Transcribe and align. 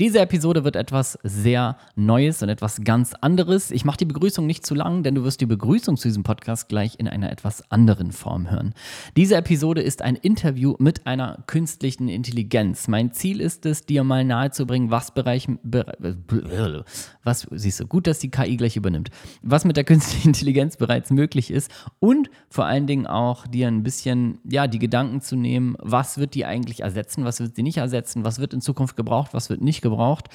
Diese 0.00 0.18
Episode 0.18 0.64
wird 0.64 0.76
etwas 0.76 1.18
sehr 1.24 1.76
Neues 1.94 2.42
und 2.42 2.48
etwas 2.48 2.80
ganz 2.84 3.12
anderes. 3.20 3.70
Ich 3.70 3.84
mache 3.84 3.98
die 3.98 4.06
Begrüßung 4.06 4.46
nicht 4.46 4.64
zu 4.64 4.74
lang, 4.74 5.02
denn 5.02 5.14
du 5.14 5.24
wirst 5.24 5.42
die 5.42 5.46
Begrüßung 5.46 5.98
zu 5.98 6.08
diesem 6.08 6.22
Podcast 6.22 6.70
gleich 6.70 6.98
in 6.98 7.06
einer 7.06 7.30
etwas 7.30 7.70
anderen 7.70 8.10
Form 8.10 8.50
hören. 8.50 8.72
Diese 9.18 9.36
Episode 9.36 9.82
ist 9.82 10.00
ein 10.00 10.16
Interview 10.16 10.74
mit 10.78 11.06
einer 11.06 11.44
künstlichen 11.46 12.08
Intelligenz. 12.08 12.88
Mein 12.88 13.12
Ziel 13.12 13.42
ist 13.42 13.66
es, 13.66 13.84
dir 13.84 14.02
mal 14.02 14.24
nahezubringen, 14.24 14.90
was 14.90 15.12
Bereich, 15.12 15.48
was 17.22 17.46
siehst 17.50 17.80
du, 17.80 17.86
gut, 17.86 18.06
dass 18.06 18.20
die 18.20 18.30
KI 18.30 18.56
gleich 18.56 18.76
übernimmt, 18.76 19.10
was 19.42 19.66
mit 19.66 19.76
der 19.76 19.84
künstlichen 19.84 20.28
Intelligenz 20.28 20.78
bereits 20.78 21.10
möglich 21.10 21.50
ist 21.50 21.70
und 21.98 22.30
vor 22.48 22.64
allen 22.64 22.86
Dingen 22.86 23.06
auch 23.06 23.46
dir 23.46 23.68
ein 23.68 23.82
bisschen, 23.82 24.38
ja, 24.48 24.66
die 24.66 24.78
Gedanken 24.78 25.20
zu 25.20 25.36
nehmen, 25.36 25.76
was 25.78 26.16
wird 26.16 26.32
die 26.32 26.46
eigentlich 26.46 26.80
ersetzen, 26.80 27.26
was 27.26 27.40
wird 27.40 27.54
sie 27.54 27.62
nicht 27.62 27.76
ersetzen, 27.76 28.24
was 28.24 28.38
wird 28.38 28.54
in 28.54 28.62
Zukunft 28.62 28.96
gebraucht, 28.96 29.34
was 29.34 29.50
wird 29.50 29.60
nicht 29.60 29.82
gebraucht 29.82 29.89
gebraucht. 29.90 30.28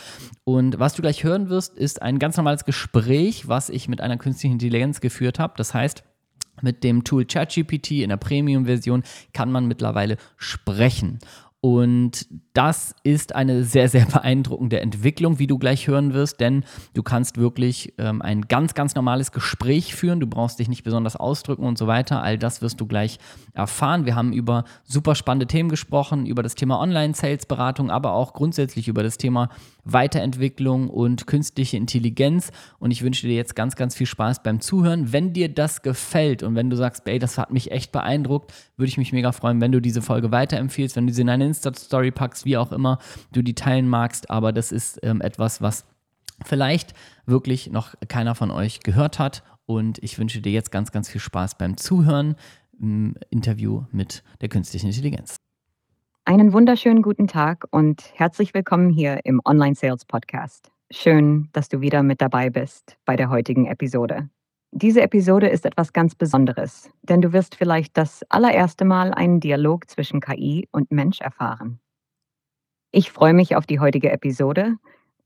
Und 0.44 0.80
was 0.80 0.94
du 0.94 1.02
gleich 1.02 1.24
hören 1.24 1.50
wirst, 1.50 1.76
ist 1.78 2.02
ein 2.02 2.20
ganz 2.20 2.38
normales 2.38 2.66
Gespräch, 2.66 3.48
was 3.48 3.70
ich 3.70 3.88
mit 3.88 4.02
einer 4.02 4.18
künstlichen 4.18 4.54
Intelligenz 4.54 5.02
geführt 5.02 5.40
habe. 5.40 5.54
Das 5.58 5.74
heißt, 5.74 6.04
mit 6.62 6.84
dem 6.84 7.04
Tool 7.04 7.26
ChatGPT 7.26 7.92
in 7.92 8.10
der 8.10 8.18
Premium-Version 8.18 9.04
kann 9.34 9.52
man 9.52 9.68
mittlerweile 9.68 10.18
sprechen. 10.38 11.20
Und 11.66 12.28
das 12.54 12.94
ist 13.02 13.34
eine 13.34 13.64
sehr, 13.64 13.90
sehr 13.90 14.06
beeindruckende 14.06 14.82
Entwicklung, 14.82 15.40
wie 15.40 15.48
du 15.48 15.58
gleich 15.58 15.88
hören 15.88 16.14
wirst, 16.14 16.40
denn 16.40 16.64
du 16.94 17.02
kannst 17.02 17.40
wirklich 17.40 17.96
ähm, 17.98 18.22
ein 18.22 18.44
ganz, 18.44 18.76
ganz 18.76 18.94
normales 18.94 19.32
Gespräch 19.32 19.96
führen. 19.96 20.20
Du 20.20 20.28
brauchst 20.28 20.60
dich 20.60 20.70
nicht 20.70 20.84
besonders 20.84 21.16
ausdrücken 21.16 21.66
und 21.66 21.80
so 21.80 21.88
weiter. 21.88 22.22
All 22.22 22.38
das 22.38 22.62
wirst 22.62 22.80
du 22.82 22.86
gleich 22.86 23.18
erfahren. 23.54 24.06
Wir 24.06 24.16
haben 24.16 24.32
über 24.32 24.66
super 24.84 25.16
spannende 25.16 25.48
Themen 25.48 25.70
gesprochen, 25.70 26.28
über 26.28 26.44
das 26.44 26.54
Thema 26.54 26.80
Online-Sales-Beratung, 26.80 27.90
aber 27.90 28.14
auch 28.14 28.34
grundsätzlich 28.34 28.88
über 28.88 29.02
das 29.02 29.18
Thema 29.18 29.50
Weiterentwicklung 29.86 30.90
und 30.90 31.26
künstliche 31.26 31.78
Intelligenz. 31.78 32.52
Und 32.78 32.92
ich 32.92 33.02
wünsche 33.02 33.26
dir 33.26 33.36
jetzt 33.36 33.56
ganz, 33.56 33.76
ganz 33.76 33.96
viel 33.96 34.08
Spaß 34.08 34.44
beim 34.44 34.60
Zuhören. 34.60 35.12
Wenn 35.12 35.34
dir 35.34 35.50
das 35.50 35.82
gefällt 35.82 36.44
und 36.44 36.54
wenn 36.54 36.70
du 36.70 36.76
sagst, 36.76 37.08
ey, 37.08 37.18
das 37.18 37.40
hat 37.40 37.52
mich 37.52 37.72
echt 37.72 37.92
beeindruckt, 37.92 38.54
würde 38.78 38.90
ich 38.90 38.98
mich 39.00 39.14
mega 39.14 39.32
freuen, 39.32 39.62
wenn 39.62 39.72
du 39.72 39.82
diese 39.82 40.04
Folge 40.04 40.32
weiterempfiehlst, 40.32 40.96
wenn 40.96 41.08
du 41.08 41.14
sie 41.14 41.22
in 41.22 41.30
eine 41.30 41.55
Insta-Story 41.56 42.12
packst, 42.12 42.46
wie 42.46 42.58
auch 42.58 42.72
immer 42.72 43.00
du 43.32 43.42
die 43.42 43.56
teilen 43.56 43.90
magst. 43.90 44.30
Aber 44.30 44.52
das 44.52 44.72
ist 44.72 45.00
ähm, 45.04 45.22
etwas, 45.22 45.62
was 45.62 45.86
vielleicht 46.44 46.94
wirklich 47.26 47.72
noch 47.72 47.96
keiner 48.08 48.36
von 48.36 48.52
euch 48.52 48.82
gehört 48.82 49.20
hat. 49.20 49.44
Und 49.66 49.98
ich 50.04 50.20
wünsche 50.20 50.42
dir 50.42 50.52
jetzt 50.52 50.72
ganz, 50.72 50.92
ganz 50.92 51.10
viel 51.10 51.22
Spaß 51.22 51.58
beim 51.58 51.78
Zuhören 51.78 52.36
im 52.80 53.16
Interview 53.30 53.84
mit 53.92 54.24
der 54.42 54.50
künstlichen 54.50 54.88
Intelligenz. 54.88 55.38
Einen 56.26 56.54
wunderschönen 56.54 57.02
guten 57.02 57.28
Tag 57.28 57.66
und 57.72 58.04
herzlich 58.16 58.54
willkommen 58.54 58.90
hier 58.90 59.20
im 59.26 59.42
Online 59.46 59.76
Sales 59.76 60.06
Podcast. 60.06 60.72
Schön, 60.92 61.50
dass 61.54 61.70
du 61.70 61.82
wieder 61.82 62.04
mit 62.04 62.22
dabei 62.22 62.50
bist 62.50 62.98
bei 63.06 63.16
der 63.16 63.30
heutigen 63.30 63.66
Episode. 63.68 64.30
Diese 64.78 65.02
Episode 65.02 65.48
ist 65.48 65.66
etwas 65.66 65.94
ganz 65.94 66.16
Besonderes, 66.16 66.90
denn 67.02 67.22
du 67.22 67.32
wirst 67.32 67.56
vielleicht 67.56 67.96
das 67.96 68.24
allererste 68.28 68.84
Mal 68.84 69.14
einen 69.14 69.40
Dialog 69.40 69.90
zwischen 69.90 70.20
KI 70.20 70.68
und 70.70 70.92
Mensch 70.92 71.22
erfahren. 71.22 71.80
Ich 72.92 73.10
freue 73.10 73.34
mich 73.34 73.56
auf 73.56 73.66
die 73.66 73.80
heutige 73.80 74.12
Episode 74.12 74.76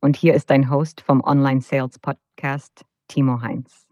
und 0.01 0.15
hier 0.15 0.35
ist 0.35 0.51
dein 0.51 0.69
Host 0.69 1.01
vom 1.01 1.23
Online 1.23 1.61
Sales 1.61 1.97
Podcast, 1.97 2.85
Timo 3.07 3.41
Heinz. 3.41 3.87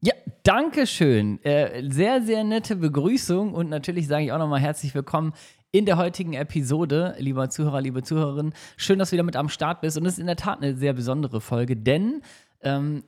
Ja, 0.00 0.12
danke 0.42 0.88
schön. 0.88 1.40
Äh, 1.44 1.88
sehr, 1.88 2.20
sehr 2.20 2.42
nette 2.42 2.74
Begrüßung 2.74 3.54
und 3.54 3.68
natürlich 3.68 4.08
sage 4.08 4.24
ich 4.24 4.32
auch 4.32 4.38
nochmal 4.38 4.58
herzlich 4.58 4.92
willkommen 4.92 5.34
in 5.70 5.86
der 5.86 5.98
heutigen 5.98 6.32
Episode, 6.32 7.14
lieber 7.18 7.48
Zuhörer, 7.48 7.80
liebe 7.80 8.02
Zuhörerin. 8.02 8.54
Schön, 8.76 8.98
dass 8.98 9.10
du 9.10 9.12
wieder 9.12 9.22
mit 9.22 9.36
am 9.36 9.50
Start 9.50 9.82
bist. 9.82 9.98
Und 9.98 10.06
es 10.06 10.14
ist 10.14 10.18
in 10.18 10.26
der 10.26 10.36
Tat 10.36 10.62
eine 10.62 10.74
sehr 10.74 10.94
besondere 10.94 11.40
Folge, 11.40 11.76
denn 11.76 12.22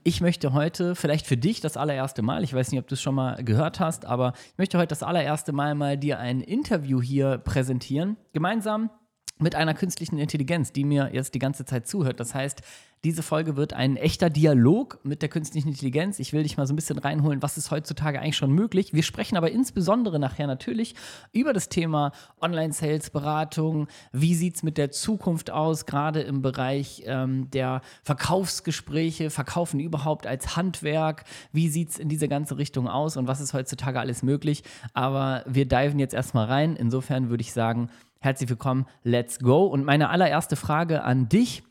ich 0.05 0.21
möchte 0.21 0.53
heute, 0.53 0.95
vielleicht 0.95 1.27
für 1.27 1.37
dich 1.37 1.61
das 1.61 1.77
allererste 1.77 2.23
Mal, 2.23 2.45
ich 2.45 2.55
weiß 2.55 2.71
nicht, 2.71 2.81
ob 2.81 2.87
du 2.87 2.95
es 2.95 3.03
schon 3.03 3.15
mal 3.15 3.43
gehört 3.43 3.81
hast, 3.81 4.05
aber 4.05 4.33
ich 4.53 4.59
möchte 4.59 4.79
heute 4.79 4.89
das 4.89 5.03
allererste 5.03 5.53
Mal 5.53 5.75
mal 5.75 5.97
dir 5.97 6.19
ein 6.19 6.41
Interview 6.41 7.03
hier 7.03 7.39
präsentieren. 7.39 8.17
Gemeinsam 8.33 8.91
mit 9.39 9.55
einer 9.55 9.75
künstlichen 9.75 10.19
Intelligenz, 10.19 10.73
die 10.73 10.85
mir 10.85 11.11
jetzt 11.13 11.35
die 11.35 11.39
ganze 11.39 11.65
Zeit 11.65 11.87
zuhört. 11.87 12.21
Das 12.21 12.35
heißt, 12.35 12.63
diese 13.05 13.23
Folge 13.23 13.57
wird 13.57 13.75
ein 13.75 13.97
echter 13.97 14.29
Dialog 14.29 14.99
mit 15.05 15.23
der 15.23 15.29
künstlichen 15.29 15.69
Intelligenz. 15.69 16.19
Ich 16.19 16.33
will 16.33 16.43
dich 16.43 16.57
mal 16.57 16.67
so 16.67 16.73
ein 16.73 16.77
bisschen 16.77 16.99
reinholen, 16.99 17.43
was 17.43 17.57
ist 17.57 17.71
heutzutage 17.71 18.21
eigentlich 18.21 18.37
schon 18.37 18.51
möglich. 18.51 18.93
Wir 18.93 19.05
sprechen 19.05 19.37
aber 19.37 19.53
insbesondere 19.53 20.19
nachher 20.19 20.49
natürlich 20.49 20.97
über 21.33 21.53
das 21.53 21.69
Thema 21.69 22.11
Online-Sales-Beratung. 22.41 23.87
Wie 24.11 24.35
sieht 24.35 24.57
es 24.57 24.63
mit 24.65 24.79
der 24.79 24.91
Zukunft 24.91 25.53
aus, 25.53 25.87
gerade 25.87 26.23
im 26.23 26.43
Bereich 26.43 27.05
ähm, 27.07 27.49
der 27.53 27.83
Verkaufsgespräche, 28.03 29.31
Verkaufen 29.31 29.79
überhaupt 29.79 30.27
als 30.27 30.57
Handwerk? 30.57 31.23
Wie 31.53 31.69
sieht 31.69 31.91
es 31.91 31.99
in 31.99 32.09
diese 32.09 32.27
ganze 32.27 32.59
Richtung 32.59 32.89
aus 32.89 33.17
und 33.17 33.29
was 33.29 33.41
ist 33.41 33.55
heutzutage 33.55 34.01
alles 34.01 34.25
möglich? 34.25 34.65
Aber 34.93 35.45
wir 35.47 35.67
diven 35.67 36.01
jetzt 36.01 36.15
erstmal 36.15 36.47
rein. 36.47 36.75
Insofern 36.75 37.31
würde 37.31 37.43
ich 37.43 37.53
sagen, 37.53 37.91
herzlich 38.21 38.49
willkommen, 38.49 38.87
let's 39.03 39.39
go. 39.39 39.67
Und 39.67 39.85
meine 39.85 40.11
allererste 40.11 40.57
Frage 40.57 41.03
an 41.03 41.29
dich 41.29 41.63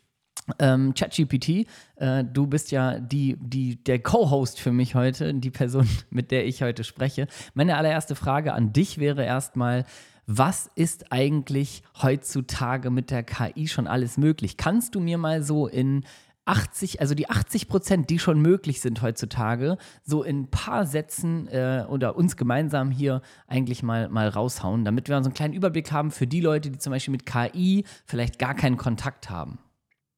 ähm, 0.59 0.93
ChatGPT, 0.93 1.67
äh, 1.97 2.23
du 2.23 2.47
bist 2.47 2.71
ja 2.71 2.99
die, 2.99 3.37
die, 3.39 3.83
der 3.83 3.99
Co-Host 3.99 4.59
für 4.59 4.71
mich 4.71 4.95
heute, 4.95 5.33
die 5.33 5.51
Person, 5.51 5.87
mit 6.09 6.31
der 6.31 6.45
ich 6.45 6.61
heute 6.61 6.83
spreche. 6.83 7.27
Meine 7.53 7.77
allererste 7.77 8.15
Frage 8.15 8.53
an 8.53 8.73
dich 8.73 8.97
wäre 8.97 9.25
erstmal, 9.25 9.85
was 10.25 10.69
ist 10.75 11.11
eigentlich 11.11 11.83
heutzutage 12.01 12.89
mit 12.89 13.11
der 13.11 13.23
KI 13.23 13.67
schon 13.67 13.87
alles 13.87 14.17
möglich? 14.17 14.57
Kannst 14.57 14.95
du 14.95 14.99
mir 14.99 15.17
mal 15.17 15.41
so 15.41 15.67
in 15.67 16.03
80, 16.47 17.01
also 17.01 17.13
die 17.15 17.29
80 17.29 17.67
Prozent, 17.67 18.09
die 18.09 18.19
schon 18.19 18.41
möglich 18.41 18.81
sind 18.81 19.01
heutzutage, 19.01 19.77
so 20.03 20.23
in 20.23 20.41
ein 20.41 20.47
paar 20.49 20.85
Sätzen 20.85 21.47
äh, 21.47 21.85
oder 21.89 22.15
uns 22.15 22.37
gemeinsam 22.37 22.91
hier 22.91 23.21
eigentlich 23.47 23.83
mal, 23.83 24.09
mal 24.09 24.29
raushauen, 24.29 24.85
damit 24.85 25.09
wir 25.09 25.17
so 25.21 25.25
einen 25.25 25.33
kleinen 25.33 25.53
Überblick 25.53 25.91
haben 25.91 26.11
für 26.11 26.27
die 26.27 26.41
Leute, 26.41 26.71
die 26.71 26.79
zum 26.79 26.91
Beispiel 26.91 27.11
mit 27.11 27.25
KI 27.25 27.85
vielleicht 28.05 28.39
gar 28.39 28.55
keinen 28.55 28.77
Kontakt 28.77 29.29
haben. 29.29 29.59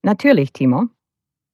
Natürlich, 0.03 0.53
Timo. 0.53 0.85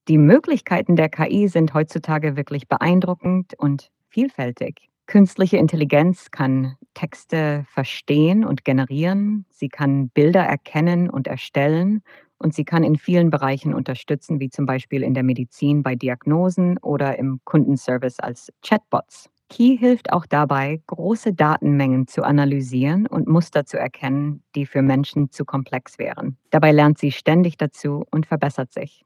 Die 0.08 0.18
Möglichkeiten 0.20 0.96
der 0.96 1.10
KI 1.10 1.48
sind 1.48 1.74
heutzutage 1.74 2.36
wirklich 2.36 2.68
beeindruckend 2.68 3.54
und 3.58 3.90
vielfältig. 4.10 4.90
Künstliche 5.08 5.58
Intelligenz 5.58 6.32
kann 6.32 6.78
Texte 6.94 7.66
verstehen 7.70 8.44
und 8.44 8.66
generieren, 8.66 9.46
sie 9.50 9.70
kann 9.70 10.10
Bilder 10.10 10.42
erkennen 10.42 11.10
und 11.10 11.28
erstellen 11.28 12.02
und 12.38 12.54
sie 12.54 12.66
kann 12.66 12.84
in 12.84 12.98
vielen 12.98 13.30
Bereichen 13.30 13.74
unterstützen, 13.74 14.40
wie 14.40 14.50
zum 14.50 14.66
Beispiel 14.66 15.04
in 15.04 15.14
der 15.14 15.24
Medizin 15.24 15.84
bei 15.84 15.96
Diagnosen 15.96 16.78
oder 16.80 17.18
im 17.18 17.40
Kundenservice 17.44 18.20
als 18.20 18.52
Chatbots. 18.62 19.30
Key 19.50 19.78
hilft 19.78 20.12
auch 20.12 20.26
dabei, 20.26 20.82
große 20.88 21.34
Datenmengen 21.34 22.08
zu 22.08 22.24
analysieren 22.24 23.06
und 23.06 23.28
Muster 23.28 23.66
zu 23.66 23.78
erkennen, 23.78 24.44
die 24.56 24.66
für 24.66 24.82
Menschen 24.82 25.32
zu 25.32 25.46
komplex 25.46 26.00
wären. 26.00 26.38
Dabei 26.50 26.72
lernt 26.72 26.98
sie 26.98 27.12
ständig 27.12 27.58
dazu 27.58 28.06
und 28.10 28.26
verbessert 28.26 28.74
sich. 28.74 29.06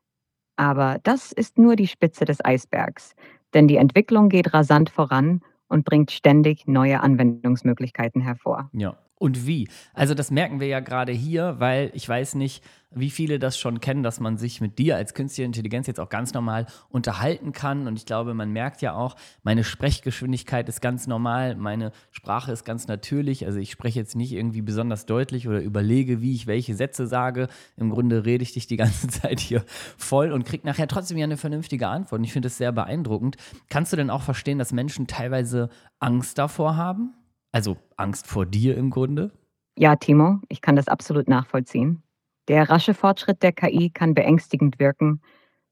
Aber 0.56 0.98
das 1.04 1.32
ist 1.32 1.58
nur 1.58 1.76
die 1.76 1.88
Spitze 1.88 2.26
des 2.26 2.44
Eisbergs, 2.44 3.16
denn 3.54 3.68
die 3.68 3.78
Entwicklung 3.78 4.30
geht 4.30 4.54
rasant 4.54 4.90
voran 4.90 5.42
und 5.68 5.86
bringt 5.86 6.12
ständig 6.12 6.68
neue 6.68 7.02
Anwendungsmöglichkeiten 7.02 8.22
hervor. 8.22 8.70
Ja, 8.74 8.98
und 9.20 9.46
wie. 9.46 9.68
Also 9.94 10.16
das 10.16 10.32
merken 10.32 10.60
wir 10.60 10.68
ja 10.68 10.80
gerade 10.80 11.12
hier, 11.12 11.60
weil 11.60 11.92
ich 11.94 12.10
weiß 12.10 12.36
nicht, 12.36 12.64
wie 12.92 13.12
viele 13.12 13.38
das 13.38 13.60
schon 13.60 13.82
kennen, 13.82 14.02
dass 14.02 14.20
man 14.20 14.38
sich 14.38 14.62
mit 14.62 14.80
dir 14.80 14.96
als 14.96 15.14
künstliche 15.14 15.46
Intelligenz 15.46 15.86
jetzt 15.86 16.00
auch 16.00 16.10
ganz 16.10 16.34
normal 16.34 16.66
unterhalten 16.90 17.52
kann. 17.52 17.86
Und 17.86 17.98
ich 17.98 18.06
glaube, 18.06 18.34
man 18.34 18.52
merkt 18.52 18.82
ja 18.82 18.94
auch, 18.94 19.16
meine 19.44 19.64
Sprechgeschwindigkeit 19.64 20.68
ist 20.68 20.82
ganz 20.82 21.06
normal, 21.06 21.56
meine 21.56 21.92
Sprache 22.10 22.52
ist 22.52 22.64
ganz 22.64 22.88
natürlich. 22.88 23.46
Also 23.46 23.60
ich 23.60 23.72
spreche 23.72 24.00
jetzt 24.00 24.16
nicht 24.16 24.32
irgendwie 24.32 24.62
besonders 24.62 25.06
deutlich 25.06 25.48
oder 25.48 25.62
überlege, 25.62 26.22
wie 26.22 26.34
ich 26.34 26.48
welche 26.48 26.74
Sätze 26.74 27.06
sage. 27.06 27.48
Im 27.78 27.92
Grunde 27.92 28.26
rede 28.26 28.42
ich 28.42 28.54
dich 28.54 28.66
die 28.66 28.78
ganze 28.78 29.08
Zeit 29.08 29.40
hier 29.40 29.64
voll 29.98 30.32
und 30.32 30.46
kriege 30.46 30.66
nachher 30.66 30.88
trotzdem 30.88 31.18
ja 31.18 31.26
eine 31.26 31.38
vernünftige 31.38 31.88
Antwort. 31.88 32.20
Und 32.20 32.26
ich 32.26 32.34
finde 32.34 32.48
es 32.48 32.58
sehr 32.58 32.72
beeindruckend. 32.72 33.38
Kannst 33.70 33.94
du 33.94 33.98
denn 33.98 34.10
auch 34.10 34.24
verstehen, 34.24 34.58
dass 34.58 34.72
Menschen 34.72 35.06
teilweise 35.06 35.70
Angst 36.00 36.40
davor 36.40 36.76
haben? 36.76 37.14
Also 37.52 37.78
Angst 37.98 38.28
vor 38.28 38.46
dir 38.46 38.78
im 38.78 38.90
Grunde? 38.90 39.32
Ja, 39.76 39.96
Timo, 39.96 40.40
ich 40.50 40.62
kann 40.62 40.76
das 40.76 40.88
absolut 40.88 41.28
nachvollziehen. 41.28 42.04
Der 42.48 42.70
rasche 42.70 42.94
Fortschritt 42.94 43.44
der 43.44 43.52
KI 43.52 43.90
kann 43.92 44.14
beängstigend 44.14 44.80
wirken, 44.80 45.22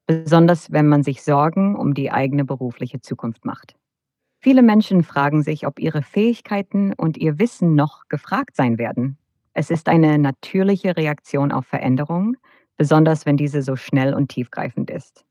besonders 0.06 0.72
wenn 0.72 0.88
man 0.88 1.02
sich 1.02 1.22
Sorgen 1.22 1.76
um 1.76 1.94
die 1.94 2.10
eigene 2.10 2.44
berufliche 2.44 3.00
Zukunft 3.00 3.44
macht. 3.44 3.74
Viele 4.40 4.62
Menschen 4.62 5.02
fragen 5.02 5.42
sich, 5.42 5.66
ob 5.66 5.80
ihre 5.80 6.02
Fähigkeiten 6.02 6.92
und 6.94 7.16
ihr 7.16 7.38
Wissen 7.38 7.74
noch 7.74 8.08
gefragt 8.08 8.56
sein 8.56 8.78
werden. 8.78 9.18
Es 9.52 9.70
ist 9.70 9.88
eine 9.88 10.18
natürliche 10.18 10.96
Reaktion 10.96 11.50
auf 11.50 11.66
Veränderungen, 11.66 12.36
besonders 12.76 13.26
wenn 13.26 13.36
diese 13.36 13.62
so 13.62 13.74
schnell 13.74 14.14
und 14.14 14.28
tiefgreifend 14.28 14.90
ist. 14.90 15.24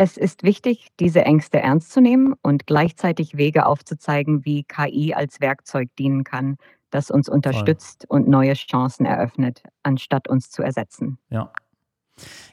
Es 0.00 0.16
ist 0.16 0.44
wichtig, 0.44 0.90
diese 1.00 1.24
Ängste 1.24 1.58
ernst 1.58 1.90
zu 1.90 2.00
nehmen 2.00 2.34
und 2.40 2.68
gleichzeitig 2.68 3.36
Wege 3.36 3.66
aufzuzeigen, 3.66 4.44
wie 4.44 4.62
KI 4.62 5.12
als 5.12 5.40
Werkzeug 5.40 5.88
dienen 5.98 6.22
kann, 6.22 6.56
das 6.90 7.10
uns 7.10 7.28
unterstützt 7.28 8.06
Voll. 8.06 8.20
und 8.20 8.28
neue 8.28 8.52
Chancen 8.52 9.06
eröffnet, 9.06 9.64
anstatt 9.82 10.28
uns 10.28 10.52
zu 10.52 10.62
ersetzen. 10.62 11.18
Ja. 11.30 11.52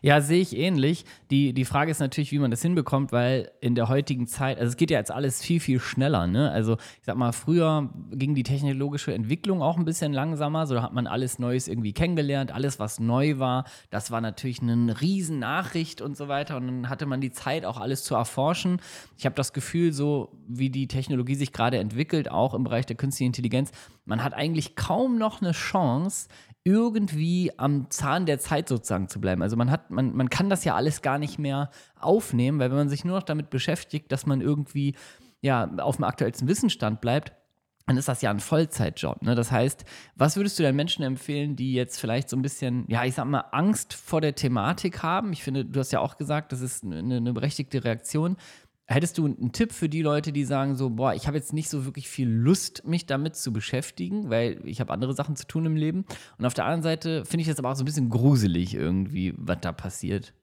Ja, 0.01 0.21
sehe 0.21 0.41
ich 0.41 0.55
ähnlich. 0.55 1.05
Die, 1.31 1.53
die 1.53 1.65
Frage 1.65 1.91
ist 1.91 1.99
natürlich, 1.99 2.31
wie 2.31 2.39
man 2.39 2.51
das 2.51 2.61
hinbekommt, 2.61 3.11
weil 3.11 3.51
in 3.61 3.75
der 3.75 3.89
heutigen 3.89 4.27
Zeit, 4.27 4.57
also 4.59 4.69
es 4.69 4.77
geht 4.77 4.91
ja 4.91 4.99
jetzt 4.99 5.11
alles 5.11 5.41
viel, 5.41 5.59
viel 5.59 5.79
schneller. 5.79 6.27
Ne? 6.27 6.51
Also 6.51 6.73
ich 6.73 7.05
sag 7.05 7.15
mal, 7.15 7.31
früher 7.31 7.89
ging 8.11 8.35
die 8.35 8.43
technologische 8.43 9.13
Entwicklung 9.13 9.61
auch 9.61 9.77
ein 9.77 9.85
bisschen 9.85 10.13
langsamer, 10.13 10.67
so 10.67 10.81
hat 10.81 10.93
man 10.93 11.07
alles 11.07 11.39
Neues 11.39 11.67
irgendwie 11.67 11.93
kennengelernt, 11.93 12.51
alles, 12.51 12.79
was 12.79 12.99
neu 12.99 13.39
war, 13.39 13.65
das 13.89 14.11
war 14.11 14.21
natürlich 14.21 14.61
eine 14.61 15.01
riesen 15.01 15.39
Nachricht 15.39 16.01
und 16.01 16.17
so 16.17 16.27
weiter 16.27 16.57
und 16.57 16.67
dann 16.67 16.89
hatte 16.89 17.05
man 17.05 17.21
die 17.21 17.31
Zeit, 17.31 17.65
auch 17.65 17.79
alles 17.79 18.03
zu 18.03 18.15
erforschen. 18.15 18.79
Ich 19.17 19.25
habe 19.25 19.35
das 19.35 19.53
Gefühl, 19.53 19.93
so 19.93 20.31
wie 20.47 20.69
die 20.69 20.87
Technologie 20.87 21.35
sich 21.35 21.51
gerade 21.51 21.77
entwickelt, 21.77 22.29
auch 22.29 22.53
im 22.53 22.63
Bereich 22.63 22.85
der 22.85 22.95
künstlichen 22.95 23.27
Intelligenz, 23.27 23.71
man 24.05 24.23
hat 24.23 24.33
eigentlich 24.33 24.75
kaum 24.75 25.17
noch 25.17 25.41
eine 25.41 25.51
Chance, 25.51 26.27
irgendwie 26.65 27.51
am 27.57 27.91
Zahn 27.91 28.25
der 28.25 28.39
Zeit 28.39 28.67
sozusagen 28.67 29.07
zu 29.07 29.21
bleiben. 29.21 29.43
Also 29.43 29.55
man 29.55 29.69
hat, 29.69 29.91
man, 29.91 30.15
man 30.15 30.29
kann 30.29 30.49
das 30.49 30.65
ja 30.65 30.75
alles 30.75 31.03
gar 31.03 31.19
nicht 31.19 31.37
mehr 31.37 31.69
aufnehmen, 31.97 32.59
weil 32.59 32.71
wenn 32.71 32.77
man 32.77 32.89
sich 32.89 33.05
nur 33.05 33.15
noch 33.15 33.23
damit 33.23 33.51
beschäftigt, 33.51 34.11
dass 34.11 34.25
man 34.25 34.41
irgendwie 34.41 34.95
ja 35.41 35.69
auf 35.77 35.97
dem 35.97 36.05
aktuellsten 36.05 36.47
Wissensstand 36.47 37.01
bleibt, 37.01 37.33
dann 37.85 37.97
ist 37.97 38.07
das 38.07 38.23
ja 38.23 38.31
ein 38.31 38.39
Vollzeitjob. 38.39 39.21
Ne? 39.21 39.35
Das 39.35 39.51
heißt, 39.51 39.85
was 40.15 40.37
würdest 40.37 40.57
du 40.57 40.63
den 40.63 40.75
Menschen 40.75 41.03
empfehlen, 41.03 41.55
die 41.55 41.73
jetzt 41.73 41.99
vielleicht 41.99 42.29
so 42.29 42.35
ein 42.35 42.41
bisschen, 42.41 42.85
ja, 42.87 43.05
ich 43.05 43.13
sag 43.13 43.25
mal, 43.25 43.45
Angst 43.51 43.93
vor 43.93 44.21
der 44.21 44.33
Thematik 44.33 45.03
haben? 45.03 45.33
Ich 45.33 45.43
finde, 45.43 45.65
du 45.65 45.79
hast 45.79 45.91
ja 45.91 45.99
auch 45.99 46.17
gesagt, 46.17 46.51
das 46.51 46.61
ist 46.61 46.83
eine, 46.83 47.17
eine 47.17 47.33
berechtigte 47.33 47.83
Reaktion. 47.83 48.37
Hättest 48.87 49.17
du 49.17 49.25
einen 49.25 49.51
Tipp 49.51 49.71
für 49.71 49.89
die 49.89 50.03
Leute, 50.03 50.31
die 50.31 50.45
sagen 50.45 50.75
so, 50.75 50.91
boah, 50.91 51.13
ich 51.13 51.25
habe 51.25 51.37
jetzt 51.37 51.53
nicht 51.53 51.69
so 51.69 51.85
wirklich 51.85 52.07
viel 52.07 52.29
Lust, 52.29 52.85
mich 52.85 53.07
damit 53.07 53.35
zu 53.35 53.51
beschäftigen, 53.51 54.29
weil 54.29 54.61
ich 54.63 54.79
habe 54.79 54.93
andere 54.93 55.13
Sachen 55.13 55.35
zu 55.35 55.47
tun 55.47 55.65
im 55.65 55.75
Leben. 55.75 56.05
Und 56.37 56.45
auf 56.45 56.53
der 56.53 56.65
anderen 56.65 56.83
Seite 56.83 57.25
finde 57.25 57.41
ich 57.41 57.47
das 57.47 57.57
aber 57.57 57.71
auch 57.71 57.75
so 57.75 57.81
ein 57.81 57.85
bisschen 57.85 58.09
gruselig 58.09 58.75
irgendwie, 58.75 59.33
was 59.37 59.57
da 59.61 59.71
passiert. 59.71 60.35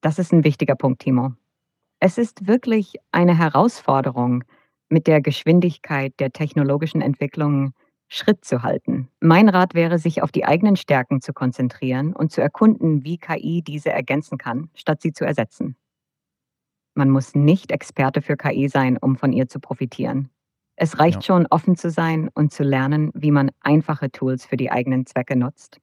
Das 0.00 0.18
ist 0.18 0.32
ein 0.32 0.42
wichtiger 0.42 0.74
Punkt, 0.74 1.02
Timo. 1.02 1.34
Es 2.00 2.18
ist 2.18 2.48
wirklich 2.48 2.94
eine 3.12 3.38
Herausforderung, 3.38 4.44
mit 4.88 5.06
der 5.06 5.20
Geschwindigkeit 5.20 6.14
der 6.20 6.32
technologischen 6.32 7.00
Entwicklung 7.00 7.72
Schritt 8.08 8.44
zu 8.44 8.62
halten. 8.62 9.08
Mein 9.20 9.48
Rat 9.48 9.74
wäre, 9.74 9.98
sich 9.98 10.22
auf 10.22 10.30
die 10.30 10.44
eigenen 10.44 10.76
Stärken 10.76 11.20
zu 11.20 11.32
konzentrieren 11.32 12.14
und 12.14 12.30
zu 12.30 12.40
erkunden, 12.40 13.02
wie 13.02 13.18
KI 13.18 13.62
diese 13.62 13.90
ergänzen 13.90 14.38
kann, 14.38 14.70
statt 14.74 15.02
sie 15.02 15.12
zu 15.12 15.24
ersetzen. 15.24 15.76
Man 16.94 17.10
muss 17.10 17.34
nicht 17.34 17.72
Experte 17.72 18.22
für 18.22 18.36
KI 18.36 18.68
sein, 18.68 18.96
um 18.96 19.16
von 19.16 19.32
ihr 19.32 19.48
zu 19.48 19.60
profitieren. 19.60 20.30
Es 20.76 20.98
reicht 20.98 21.16
ja. 21.16 21.22
schon, 21.22 21.46
offen 21.50 21.76
zu 21.76 21.90
sein 21.90 22.28
und 22.34 22.52
zu 22.52 22.62
lernen, 22.64 23.10
wie 23.14 23.30
man 23.30 23.50
einfache 23.60 24.10
Tools 24.10 24.44
für 24.44 24.56
die 24.56 24.70
eigenen 24.70 25.06
Zwecke 25.06 25.36
nutzt. 25.36 25.78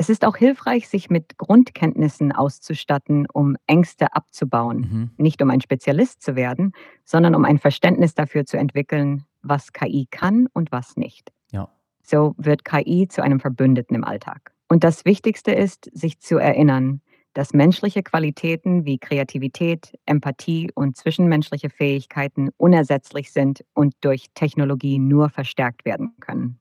Es 0.00 0.08
ist 0.08 0.24
auch 0.24 0.36
hilfreich, 0.36 0.88
sich 0.88 1.10
mit 1.10 1.38
Grundkenntnissen 1.38 2.30
auszustatten, 2.30 3.26
um 3.32 3.56
Ängste 3.66 4.14
abzubauen. 4.14 4.78
Mhm. 4.78 5.10
Nicht 5.16 5.42
um 5.42 5.50
ein 5.50 5.60
Spezialist 5.60 6.22
zu 6.22 6.36
werden, 6.36 6.72
sondern 7.04 7.34
um 7.34 7.44
ein 7.44 7.58
Verständnis 7.58 8.14
dafür 8.14 8.46
zu 8.46 8.56
entwickeln, 8.56 9.24
was 9.42 9.72
KI 9.72 10.06
kann 10.08 10.46
und 10.52 10.70
was 10.70 10.96
nicht. 10.96 11.32
Ja. 11.50 11.68
So 12.00 12.34
wird 12.38 12.64
KI 12.64 13.08
zu 13.08 13.22
einem 13.22 13.40
Verbündeten 13.40 13.96
im 13.96 14.04
Alltag. 14.04 14.52
Und 14.68 14.84
das 14.84 15.04
Wichtigste 15.04 15.50
ist, 15.50 15.90
sich 15.92 16.20
zu 16.20 16.38
erinnern, 16.38 17.00
dass 17.38 17.52
menschliche 17.52 18.02
Qualitäten 18.02 18.84
wie 18.84 18.98
Kreativität, 18.98 19.96
Empathie 20.06 20.72
und 20.74 20.96
zwischenmenschliche 20.96 21.70
Fähigkeiten 21.70 22.48
unersetzlich 22.56 23.30
sind 23.30 23.64
und 23.74 23.94
durch 24.00 24.26
Technologie 24.34 24.98
nur 24.98 25.30
verstärkt 25.30 25.84
werden 25.84 26.16
können. 26.18 26.58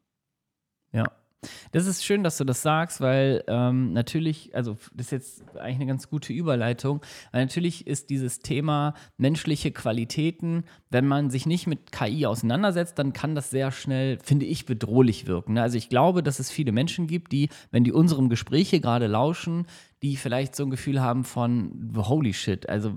Ja. 0.92 1.06
Das 1.72 1.88
ist 1.88 2.04
schön, 2.04 2.24
dass 2.24 2.38
du 2.38 2.44
das 2.44 2.62
sagst, 2.62 3.02
weil 3.02 3.44
ähm, 3.48 3.94
natürlich, 3.94 4.56
also 4.56 4.78
das 4.94 5.08
ist 5.08 5.12
jetzt 5.12 5.56
eigentlich 5.58 5.76
eine 5.76 5.86
ganz 5.88 6.10
gute 6.10 6.34
Überleitung, 6.34 7.02
weil 7.32 7.44
natürlich 7.44 7.88
ist 7.88 8.10
dieses 8.10 8.40
Thema 8.40 8.94
menschliche 9.18 9.72
Qualitäten, 9.72 10.64
wenn 10.90 11.08
man 11.08 11.30
sich 11.30 11.46
nicht 11.46 11.68
mit 11.68 11.92
KI 11.92 12.26
auseinandersetzt, 12.26 12.98
dann 13.00 13.14
kann 13.14 13.36
das 13.36 13.50
sehr 13.50 13.72
schnell, 13.72 14.20
finde 14.24 14.46
ich, 14.46 14.66
bedrohlich 14.66 15.28
wirken. 15.28 15.54
Ne? 15.54 15.62
Also 15.62 15.78
ich 15.78 15.90
glaube, 15.90 16.24
dass 16.24 16.40
es 16.40 16.52
viele 16.52 16.72
Menschen 16.72 17.08
gibt, 17.08 17.32
die, 17.32 17.50
wenn 17.72 17.84
die 17.84 17.92
unserem 17.92 18.30
Gespräch 18.30 18.70
hier 18.70 18.80
gerade 18.80 19.08
lauschen, 19.08 19.66
die 20.04 20.16
vielleicht 20.16 20.56
so 20.56 20.64
ein 20.64 20.70
Gefühl 20.70 21.02
haben 21.02 21.24
von 21.24 21.92
holy 21.98 22.34
shit, 22.34 22.70
also 22.70 22.94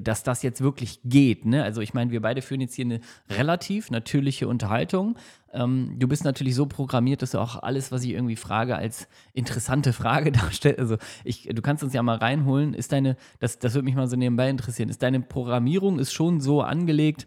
dass 0.00 0.24
das 0.24 0.42
jetzt 0.42 0.60
wirklich 0.60 1.00
geht. 1.04 1.46
Ne? 1.46 1.62
Also 1.62 1.80
ich 1.80 1.94
meine, 1.94 2.10
wir 2.10 2.20
beide 2.20 2.42
führen 2.42 2.60
jetzt 2.60 2.74
hier 2.74 2.84
eine 2.84 3.00
relativ 3.30 3.90
natürliche 3.90 4.48
Unterhaltung. 4.48 5.16
Ähm, 5.52 5.96
du 5.98 6.08
bist 6.08 6.24
natürlich 6.24 6.54
so 6.54 6.66
programmiert, 6.66 7.22
dass 7.22 7.32
du 7.32 7.38
auch 7.38 7.62
alles, 7.62 7.92
was 7.92 8.02
ich 8.04 8.10
irgendwie 8.10 8.36
frage, 8.36 8.76
als 8.76 9.08
interessante 9.32 9.92
Frage 9.92 10.32
darstellst. 10.32 10.78
Also 10.78 10.96
ich, 11.24 11.48
du 11.52 11.62
kannst 11.62 11.82
uns 11.84 11.92
ja 11.92 12.02
mal 12.02 12.16
reinholen. 12.16 12.74
Ist 12.74 12.92
deine, 12.92 13.16
das, 13.38 13.58
das 13.58 13.74
würde 13.74 13.84
mich 13.84 13.94
mal 13.94 14.08
so 14.08 14.16
nebenbei 14.16 14.48
interessieren, 14.48 14.88
ist 14.88 15.02
deine 15.02 15.20
Programmierung 15.20 15.98
ist 15.98 16.12
schon 16.12 16.40
so 16.40 16.62
angelegt, 16.62 17.26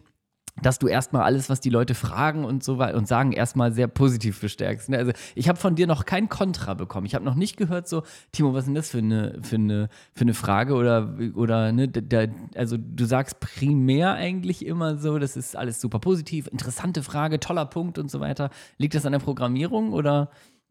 dass 0.62 0.80
du 0.80 0.88
erstmal 0.88 1.24
alles, 1.24 1.50
was 1.50 1.60
die 1.60 1.70
Leute 1.70 1.96
fragen 1.96 2.46
und 2.46 2.64
so 2.64 2.78
weiter 2.78 2.98
und 2.98 3.08
sagen, 3.08 3.34
erstmal 3.34 3.74
sehr 3.74 3.88
positiv 3.88 4.40
bestärkst. 4.40 4.90
Ne? 4.90 4.98
Also 4.98 5.12
ich 5.36 5.50
habe 5.50 5.60
von 5.60 5.76
dir 5.76 5.86
noch 5.86 6.06
kein 6.06 6.30
Kontra 6.30 6.74
bekommen. 6.74 7.06
Ich 7.06 7.14
habe 7.14 7.26
noch 7.26 7.36
nicht 7.36 7.58
gehört, 7.58 7.90
so, 7.90 8.04
Timo, 8.32 8.54
was 8.54 8.62
ist 8.62 8.68
denn 8.68 8.76
das 8.76 8.90
für 8.90 9.00
eine, 9.00 9.40
für 9.42 9.56
eine, 9.56 9.90
für 10.14 10.22
eine 10.22 10.34
Frage? 10.34 10.76
Oder, 10.76 11.18
oder 11.36 11.72
ne, 11.74 11.90
da, 11.90 12.26
also 12.56 12.78
du 12.78 13.06
sagst 13.06 13.40
primär 13.42 14.14
eigentlich 14.14 14.66
immer 14.66 14.98
so, 14.98 15.20
das 15.20 15.36
ist 15.36 15.58
alles 15.58 15.82
super 15.82 16.00
positiv, 16.00 16.48
interessante 16.48 17.04
Frage, 17.04 17.40
toller 17.40 17.66
Punkt 17.66 18.00
und 18.00 18.10
so 18.10 18.22
weiter. 18.22 18.50
Liegt 18.78 18.96
das 18.96 19.06
an 19.06 19.12
der 19.12 19.20
Programmierung 19.20 19.92
oder 19.92 20.30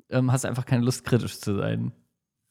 ähm, 0.09 0.33
hast 0.33 0.45
du 0.45 0.49
einfach 0.49 0.65
keine 0.65 0.85
Lust, 0.85 1.05
kritisch 1.05 1.41
zu 1.41 1.57
sein? 1.57 1.93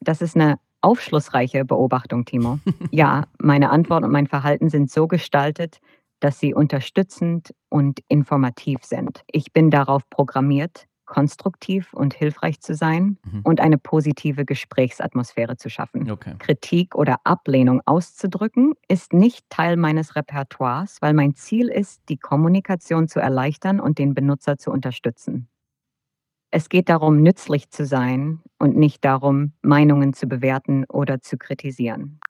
Das 0.01 0.21
ist 0.21 0.35
eine 0.35 0.59
aufschlussreiche 0.81 1.65
Beobachtung, 1.65 2.25
Timo. 2.25 2.59
ja, 2.91 3.25
meine 3.39 3.71
Antwort 3.71 4.03
und 4.03 4.11
mein 4.11 4.27
Verhalten 4.27 4.69
sind 4.69 4.91
so 4.91 5.07
gestaltet, 5.07 5.79
dass 6.23 6.39
sie 6.39 6.53
unterstützend 6.53 7.53
und 7.69 7.99
informativ 8.07 8.83
sind. 8.83 9.23
Ich 9.27 9.51
bin 9.51 9.69
darauf 9.69 10.09
programmiert, 10.09 10.87
konstruktiv 11.05 11.93
und 11.93 12.13
hilfreich 12.13 12.61
zu 12.61 12.75
sein 12.75 13.17
mhm. 13.25 13.41
und 13.43 13.59
eine 13.59 13.77
positive 13.77 14.45
Gesprächsatmosphäre 14.45 15.57
zu 15.57 15.69
schaffen. 15.69 16.09
Okay. 16.09 16.35
Kritik 16.39 16.95
oder 16.95 17.17
Ablehnung 17.25 17.81
auszudrücken 17.85 18.73
ist 18.87 19.11
nicht 19.11 19.49
Teil 19.49 19.75
meines 19.75 20.15
Repertoires, 20.15 21.01
weil 21.01 21.13
mein 21.13 21.35
Ziel 21.35 21.67
ist, 21.67 22.01
die 22.07 22.17
Kommunikation 22.17 23.09
zu 23.09 23.19
erleichtern 23.19 23.81
und 23.81 23.97
den 23.97 24.13
Benutzer 24.13 24.57
zu 24.57 24.71
unterstützen. 24.71 25.49
Es 26.51 26.69
geht 26.69 26.87
darum, 26.87 27.21
nützlich 27.21 27.69
zu 27.69 27.85
sein 27.85 28.39
und 28.59 28.77
nicht 28.77 29.03
darum, 29.03 29.53
Meinungen 29.61 30.13
zu 30.13 30.27
bewerten 30.27 30.85
oder 30.85 31.19
zu 31.19 31.37
kritisieren. 31.37 32.21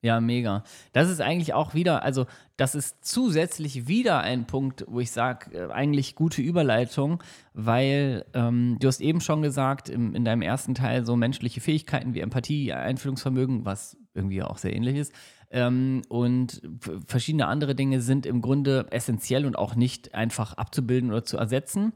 Ja, 0.00 0.20
mega. 0.20 0.62
Das 0.92 1.10
ist 1.10 1.20
eigentlich 1.20 1.54
auch 1.54 1.74
wieder, 1.74 2.04
also 2.04 2.26
das 2.56 2.76
ist 2.76 3.04
zusätzlich 3.04 3.88
wieder 3.88 4.20
ein 4.20 4.46
Punkt, 4.46 4.84
wo 4.86 5.00
ich 5.00 5.10
sage, 5.10 5.52
äh, 5.52 5.72
eigentlich 5.72 6.14
gute 6.14 6.40
Überleitung, 6.40 7.20
weil 7.52 8.24
ähm, 8.32 8.76
du 8.78 8.86
hast 8.86 9.00
eben 9.00 9.20
schon 9.20 9.42
gesagt, 9.42 9.88
im, 9.88 10.14
in 10.14 10.24
deinem 10.24 10.42
ersten 10.42 10.76
Teil 10.76 11.04
so 11.04 11.16
menschliche 11.16 11.60
Fähigkeiten 11.60 12.14
wie 12.14 12.20
Empathie, 12.20 12.72
Einfühlungsvermögen, 12.72 13.64
was 13.64 13.96
irgendwie 14.14 14.42
auch 14.44 14.58
sehr 14.58 14.74
ähnlich 14.74 14.96
ist, 14.96 15.12
ähm, 15.50 16.02
und 16.08 16.62
verschiedene 17.06 17.46
andere 17.46 17.74
Dinge 17.74 18.00
sind 18.00 18.24
im 18.24 18.40
Grunde 18.40 18.86
essentiell 18.90 19.46
und 19.46 19.56
auch 19.56 19.74
nicht 19.74 20.14
einfach 20.14 20.54
abzubilden 20.54 21.10
oder 21.10 21.24
zu 21.24 21.38
ersetzen. 21.38 21.92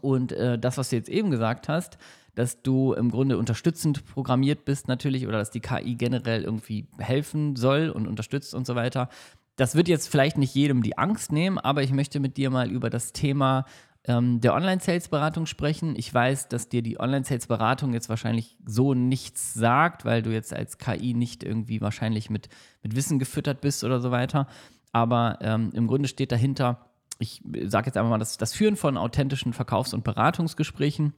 Und 0.00 0.32
äh, 0.32 0.58
das, 0.58 0.78
was 0.78 0.90
du 0.90 0.96
jetzt 0.96 1.08
eben 1.08 1.30
gesagt 1.30 1.68
hast, 1.68 1.98
dass 2.34 2.62
du 2.62 2.92
im 2.92 3.10
Grunde 3.10 3.38
unterstützend 3.38 4.04
programmiert 4.06 4.64
bist 4.64 4.88
natürlich 4.88 5.26
oder 5.26 5.38
dass 5.38 5.50
die 5.50 5.60
KI 5.60 5.94
generell 5.94 6.42
irgendwie 6.42 6.88
helfen 6.98 7.56
soll 7.56 7.90
und 7.90 8.06
unterstützt 8.06 8.54
und 8.54 8.66
so 8.66 8.74
weiter. 8.74 9.08
Das 9.56 9.76
wird 9.76 9.88
jetzt 9.88 10.08
vielleicht 10.08 10.36
nicht 10.36 10.54
jedem 10.54 10.82
die 10.82 10.98
Angst 10.98 11.30
nehmen, 11.30 11.58
aber 11.58 11.82
ich 11.82 11.92
möchte 11.92 12.18
mit 12.18 12.36
dir 12.36 12.50
mal 12.50 12.70
über 12.70 12.90
das 12.90 13.12
Thema 13.12 13.64
ähm, 14.06 14.40
der 14.40 14.54
Online-Sales-Beratung 14.54 15.46
sprechen. 15.46 15.94
Ich 15.96 16.12
weiß, 16.12 16.48
dass 16.48 16.68
dir 16.68 16.82
die 16.82 16.98
Online-Sales-Beratung 16.98 17.94
jetzt 17.94 18.08
wahrscheinlich 18.08 18.56
so 18.66 18.94
nichts 18.94 19.54
sagt, 19.54 20.04
weil 20.04 20.22
du 20.22 20.30
jetzt 20.30 20.52
als 20.52 20.78
KI 20.78 21.14
nicht 21.14 21.44
irgendwie 21.44 21.80
wahrscheinlich 21.80 22.30
mit, 22.30 22.48
mit 22.82 22.96
Wissen 22.96 23.18
gefüttert 23.18 23.60
bist 23.60 23.84
oder 23.84 24.00
so 24.00 24.10
weiter. 24.10 24.48
Aber 24.92 25.38
ähm, 25.40 25.70
im 25.72 25.86
Grunde 25.86 26.08
steht 26.08 26.32
dahinter, 26.32 26.90
ich 27.18 27.42
sage 27.66 27.86
jetzt 27.86 27.96
einfach 27.96 28.10
mal, 28.10 28.18
das, 28.18 28.38
das 28.38 28.54
Führen 28.54 28.76
von 28.76 28.96
authentischen 28.96 29.52
Verkaufs- 29.52 29.94
und 29.94 30.04
Beratungsgesprächen 30.04 31.14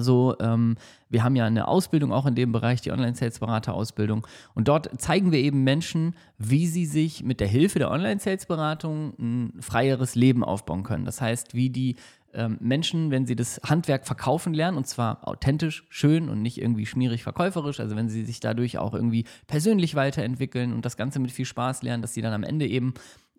so, 0.00 0.36
ähm, 0.40 0.76
wir 1.08 1.22
haben 1.22 1.36
ja 1.36 1.44
eine 1.44 1.68
Ausbildung 1.68 2.12
auch 2.12 2.26
in 2.26 2.34
dem 2.34 2.52
Bereich, 2.52 2.80
die 2.80 2.92
Online-Sales-Berater-Ausbildung. 2.92 4.26
Und 4.54 4.68
dort 4.68 5.00
zeigen 5.00 5.32
wir 5.32 5.38
eben 5.38 5.64
Menschen, 5.64 6.14
wie 6.38 6.66
sie 6.66 6.86
sich 6.86 7.22
mit 7.22 7.40
der 7.40 7.48
Hilfe 7.48 7.78
der 7.78 7.90
Online-Sales-Beratung 7.90 9.14
ein 9.18 9.60
freieres 9.60 10.14
Leben 10.14 10.44
aufbauen 10.44 10.82
können. 10.82 11.04
Das 11.04 11.20
heißt, 11.20 11.54
wie 11.54 11.70
die 11.70 11.96
ähm, 12.34 12.56
Menschen, 12.60 13.10
wenn 13.10 13.26
sie 13.26 13.36
das 13.36 13.60
Handwerk 13.64 14.06
verkaufen 14.06 14.54
lernen, 14.54 14.78
und 14.78 14.86
zwar 14.86 15.28
authentisch, 15.28 15.84
schön 15.90 16.30
und 16.30 16.40
nicht 16.40 16.58
irgendwie 16.58 16.86
schmierig 16.86 17.22
verkäuferisch, 17.22 17.78
also 17.78 17.94
wenn 17.94 18.08
sie 18.08 18.24
sich 18.24 18.40
dadurch 18.40 18.78
auch 18.78 18.94
irgendwie 18.94 19.26
persönlich 19.46 19.94
weiterentwickeln 19.94 20.72
und 20.72 20.86
das 20.86 20.96
Ganze 20.96 21.18
mit 21.18 21.30
viel 21.30 21.44
Spaß 21.44 21.82
lernen, 21.82 22.00
dass 22.00 22.14
sie 22.14 22.22
dann 22.22 22.32
am 22.32 22.42
Ende 22.42 22.66
eben 22.66 22.94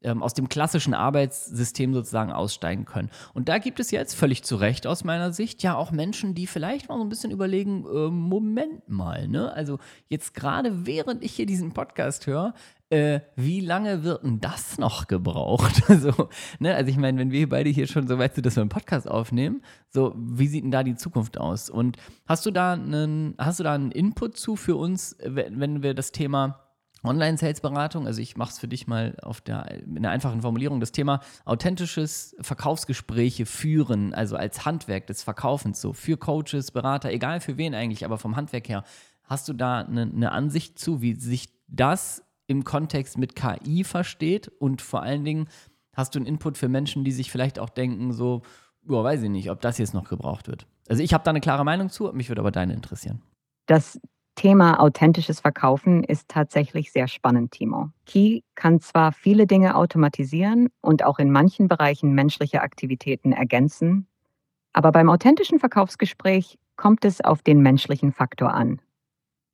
aus 0.10 0.34
dem 0.34 0.50
klassischen 0.50 0.94
Arbeitssystem 0.94 1.94
sozusagen 1.94 2.32
aussteigen 2.32 2.86
können. 2.86 3.10
Und 3.34 3.50
da 3.50 3.58
gibt 3.58 3.80
es 3.80 3.92
jetzt 3.92 4.14
völlig 4.16 4.44
zu 4.44 4.56
Recht 4.56 4.88
aus 4.88 5.04
meiner 5.04 5.32
Sicht 5.32 5.64
ja 5.64 5.76
auch 5.76 5.92
Menschen, 5.92 6.36
die 6.36 6.48
vielleicht 6.48 6.90
mal 6.90 6.98
so 6.98 7.04
ein 7.04 7.10
bisschen 7.10 7.32
überlegen, 7.32 7.86
äh, 7.86 8.10
Moment 8.10 8.88
mal, 8.90 9.28
ne? 9.28 9.54
Also 9.54 9.80
jetzt 10.10 10.34
gerade 10.34 10.86
während 10.86 11.24
ich 11.24 11.34
hier 11.34 11.46
diesen 11.46 11.74
Podcast 11.74 12.28
höre, 12.28 12.54
äh, 12.94 13.22
wie 13.36 13.60
lange 13.60 14.04
wird 14.04 14.24
denn 14.24 14.40
das 14.40 14.78
noch 14.78 15.08
gebraucht? 15.08 15.82
Also, 15.94 16.30
ne, 16.60 16.74
also 16.76 16.90
ich 16.90 16.98
meine, 16.98 17.20
wenn 17.20 17.32
wir 17.32 17.50
beide 17.50 17.70
hier 17.70 17.88
schon 17.88 18.08
so 18.08 18.18
weit 18.18 18.36
sind, 18.36 18.46
dass 18.46 18.56
wir 18.56 18.62
einen 18.62 18.70
Podcast 18.70 19.08
aufnehmen, 19.08 19.62
so, 19.90 20.14
wie 20.16 20.48
sieht 20.48 20.64
denn 20.64 20.72
da 20.72 20.84
die 20.84 20.96
Zukunft 20.96 21.38
aus? 21.38 21.70
Und 21.70 21.98
hast 22.26 22.46
du 22.46 22.52
da 22.52 22.74
einen, 22.74 23.36
hast 23.38 23.60
du 23.60 23.64
da 23.64 23.74
einen 23.74 23.92
Input 23.92 24.38
zu 24.38 24.56
für 24.56 24.76
uns, 24.76 25.16
wenn 25.24 25.84
wir 25.84 25.94
das 25.94 26.12
Thema 26.12 26.63
Online-Sales-Beratung, 27.04 28.08
also 28.08 28.22
ich 28.22 28.38
mache 28.38 28.52
es 28.52 28.60
für 28.60 28.68
dich 28.68 28.88
mal 28.88 29.16
auf 29.22 29.42
der, 29.42 29.70
in 29.72 29.98
einer 29.98 30.10
einfachen 30.10 30.42
Formulierung, 30.42 30.80
das 30.80 30.92
Thema 30.92 31.20
authentisches 31.46 32.36
Verkaufsgespräche 32.40 33.46
führen, 33.46 34.14
also 34.14 34.36
als 34.36 34.66
Handwerk 34.66 35.08
des 35.08 35.24
Verkaufens, 35.24 35.82
so 35.82 35.94
für 35.94 36.18
Coaches, 36.18 36.72
Berater, 36.72 37.12
egal 37.12 37.42
für 37.42 37.58
wen 37.58 37.76
eigentlich, 37.76 38.06
aber 38.06 38.18
vom 38.18 38.36
Handwerk 38.36 38.70
her. 38.70 38.84
Hast 39.24 39.48
du 39.50 39.54
da 39.54 39.80
eine, 39.80 40.04
eine 40.04 40.32
Ansicht 40.32 40.80
zu, 40.80 41.02
wie 41.02 41.16
sich 41.16 41.50
das 41.68 42.24
im 42.48 42.64
Kontext 42.64 43.18
mit 43.18 43.36
KI 43.36 43.84
versteht 43.84 44.48
und 44.48 44.82
vor 44.82 45.02
allen 45.02 45.24
Dingen 45.24 45.48
hast 45.94 46.16
du 46.16 46.20
einen 46.20 46.26
Input 46.26 46.58
für 46.58 46.70
Menschen, 46.70 47.04
die 47.04 47.12
sich 47.12 47.32
vielleicht 47.32 47.60
auch 47.60 47.70
denken, 47.70 48.12
so, 48.14 48.42
ja, 48.88 49.04
weiß 49.04 49.24
ich 49.24 49.30
nicht, 49.30 49.50
ob 49.50 49.62
das 49.62 49.78
jetzt 49.78 49.94
noch 49.94 50.10
gebraucht 50.10 50.48
wird. 50.48 50.68
Also 50.90 51.02
ich 51.02 51.14
habe 51.14 51.24
da 51.24 51.32
eine 51.32 51.40
klare 51.40 51.64
Meinung 51.64 51.90
zu, 51.90 52.12
mich 52.14 52.30
würde 52.30 52.42
aber 52.42 52.52
deine 52.52 52.74
interessieren. 52.74 53.22
Das 53.66 54.00
Thema 54.44 54.82
authentisches 54.82 55.40
Verkaufen 55.40 56.04
ist 56.04 56.28
tatsächlich 56.28 56.92
sehr 56.92 57.08
spannend, 57.08 57.52
Timo. 57.52 57.92
Key 58.06 58.42
kann 58.56 58.82
zwar 58.82 59.14
viele 59.14 59.48
Dinge 59.48 59.74
automatisieren 59.74 60.68
und 60.82 61.06
auch 61.06 61.18
in 61.18 61.32
manchen 61.32 61.70
Bereichen 61.70 62.14
menschliche 62.14 62.62
Aktivitäten 62.62 63.32
ergänzen, 63.32 64.06
aber 64.74 64.92
beim 64.92 65.10
authentischen 65.10 65.60
Verkaufsgespräch 65.60 66.60
kommt 66.76 67.06
es 67.06 67.22
auf 67.22 67.42
den 67.42 67.62
menschlichen 67.62 68.12
Faktor 68.12 68.54
an. 68.54 68.82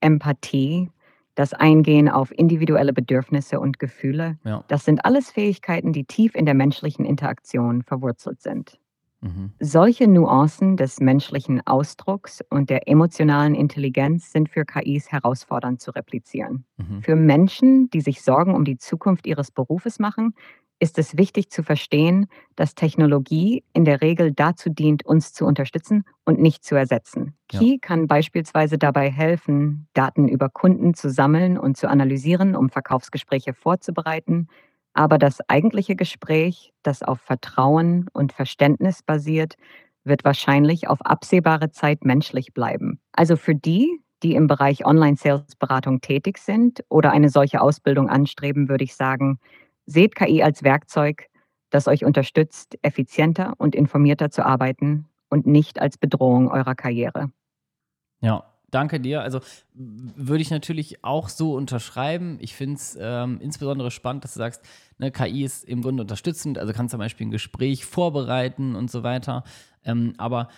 Empathie, 0.02 0.90
das 1.36 1.54
Eingehen 1.54 2.10
auf 2.10 2.32
individuelle 2.36 2.92
Bedürfnisse 2.92 3.60
und 3.60 3.78
Gefühle, 3.78 4.40
ja. 4.44 4.64
das 4.70 4.86
sind 4.86 5.06
alles 5.06 5.30
Fähigkeiten, 5.30 5.94
die 5.94 6.06
tief 6.06 6.34
in 6.34 6.48
der 6.48 6.56
menschlichen 6.56 7.06
Interaktion 7.06 7.84
verwurzelt 7.84 8.42
sind. 8.42 8.80
Mhm. 9.22 9.52
Solche 9.60 10.08
Nuancen 10.08 10.78
des 10.78 11.00
menschlichen 11.00 11.66
Ausdrucks 11.68 12.42
und 12.50 12.70
der 12.70 12.88
emotionalen 12.88 13.56
Intelligenz 13.56 14.32
sind 14.32 14.50
für 14.50 14.66
KIs 14.66 15.12
herausfordernd 15.12 15.82
zu 15.82 15.92
replizieren. 15.92 16.66
Mhm. 16.78 17.02
Für 17.02 17.16
Menschen, 17.16 17.90
die 17.90 18.02
sich 18.02 18.22
Sorgen 18.22 18.56
um 18.56 18.64
die 18.64 18.78
Zukunft 18.78 19.28
ihres 19.28 19.52
Berufes 19.52 20.00
machen, 20.00 20.34
ist 20.80 20.98
es 20.98 21.18
wichtig 21.18 21.50
zu 21.50 21.62
verstehen, 21.62 22.28
dass 22.56 22.74
Technologie 22.74 23.64
in 23.74 23.84
der 23.84 24.02
Regel 24.02 24.32
dazu 24.32 24.70
dient, 24.70 25.06
uns 25.06 25.34
zu 25.34 25.46
unterstützen 25.46 26.04
und 26.24 26.40
nicht 26.40 26.64
zu 26.64 26.76
ersetzen. 26.76 27.36
Ja. 27.52 27.60
Key 27.60 27.80
kann 27.80 28.08
beispielsweise 28.08 28.78
dabei 28.78 29.12
helfen, 29.12 29.88
Daten 29.94 30.30
über 30.30 30.50
Kunden 30.50 30.94
zu 30.94 31.10
sammeln 31.10 31.58
und 31.58 31.76
zu 31.76 31.90
analysieren, 31.90 32.56
um 32.56 32.70
Verkaufsgespräche 32.70 33.54
vorzubereiten, 33.54 34.48
aber 35.00 35.18
das 35.18 35.40
eigentliche 35.48 35.96
Gespräch, 35.96 36.74
das 36.84 37.04
auf 37.04 37.22
Vertrauen 37.22 38.10
und 38.12 38.34
Verständnis 38.34 39.02
basiert, 39.02 39.56
wird 40.04 40.26
wahrscheinlich 40.26 40.90
auf 40.90 41.00
absehbare 41.06 41.72
Zeit 41.72 42.04
menschlich 42.04 42.54
bleiben. 42.54 43.00
Also 43.14 43.38
für 43.38 43.56
die, 43.56 44.02
die 44.24 44.36
im 44.36 44.48
Bereich 44.48 44.86
Online-Sales-Beratung 44.86 46.02
tätig 46.02 46.38
sind 46.38 46.84
oder 46.90 47.12
eine 47.12 47.30
solche 47.30 47.62
Ausbildung 47.62 48.10
anstreben, 48.10 48.68
würde 48.68 48.84
ich 48.84 48.94
sagen, 48.94 49.40
seht 49.86 50.16
KI 50.16 50.44
als 50.44 50.64
Werkzeug, 50.64 51.28
das 51.70 51.88
euch 51.88 52.04
unterstützt, 52.04 52.78
effizienter 52.82 53.54
und 53.58 53.76
informierter 53.76 54.32
zu 54.32 54.46
arbeiten 54.46 55.08
und 55.30 55.48
nicht 55.48 55.80
als 55.80 55.98
Bedrohung 55.98 56.52
eurer 56.52 56.76
Karriere. 56.76 57.32
Ja, 58.20 58.49
danke 58.72 59.00
dir. 59.00 59.22
Also 59.22 59.40
würde 59.74 60.42
ich 60.42 60.52
natürlich 60.52 61.04
auch 61.04 61.30
so 61.30 61.54
unterschreiben. 61.56 62.38
Ich 62.40 62.56
finde 62.56 62.76
es 62.76 62.98
ähm, 63.00 63.40
insbesondere 63.42 63.92
spannend, 63.92 64.24
dass 64.24 64.34
du 64.34 64.40
sagst, 64.40 64.62
ne, 64.98 65.12
KI 65.12 65.44
ist 65.44 65.66
im 65.66 65.82
Grunde 65.82 66.04
unterstützend, 66.04 66.58
also 66.58 66.74
kannst 66.74 66.92
zum 66.92 67.00
Beispiel 67.00 67.28
ein 67.28 67.32
Gespräch 67.32 67.86
vorbereiten 67.86 68.76
und 68.76 68.92
so 68.92 69.04
weiter. 69.04 69.44
Ähm, 69.84 70.14
aber 70.18 70.50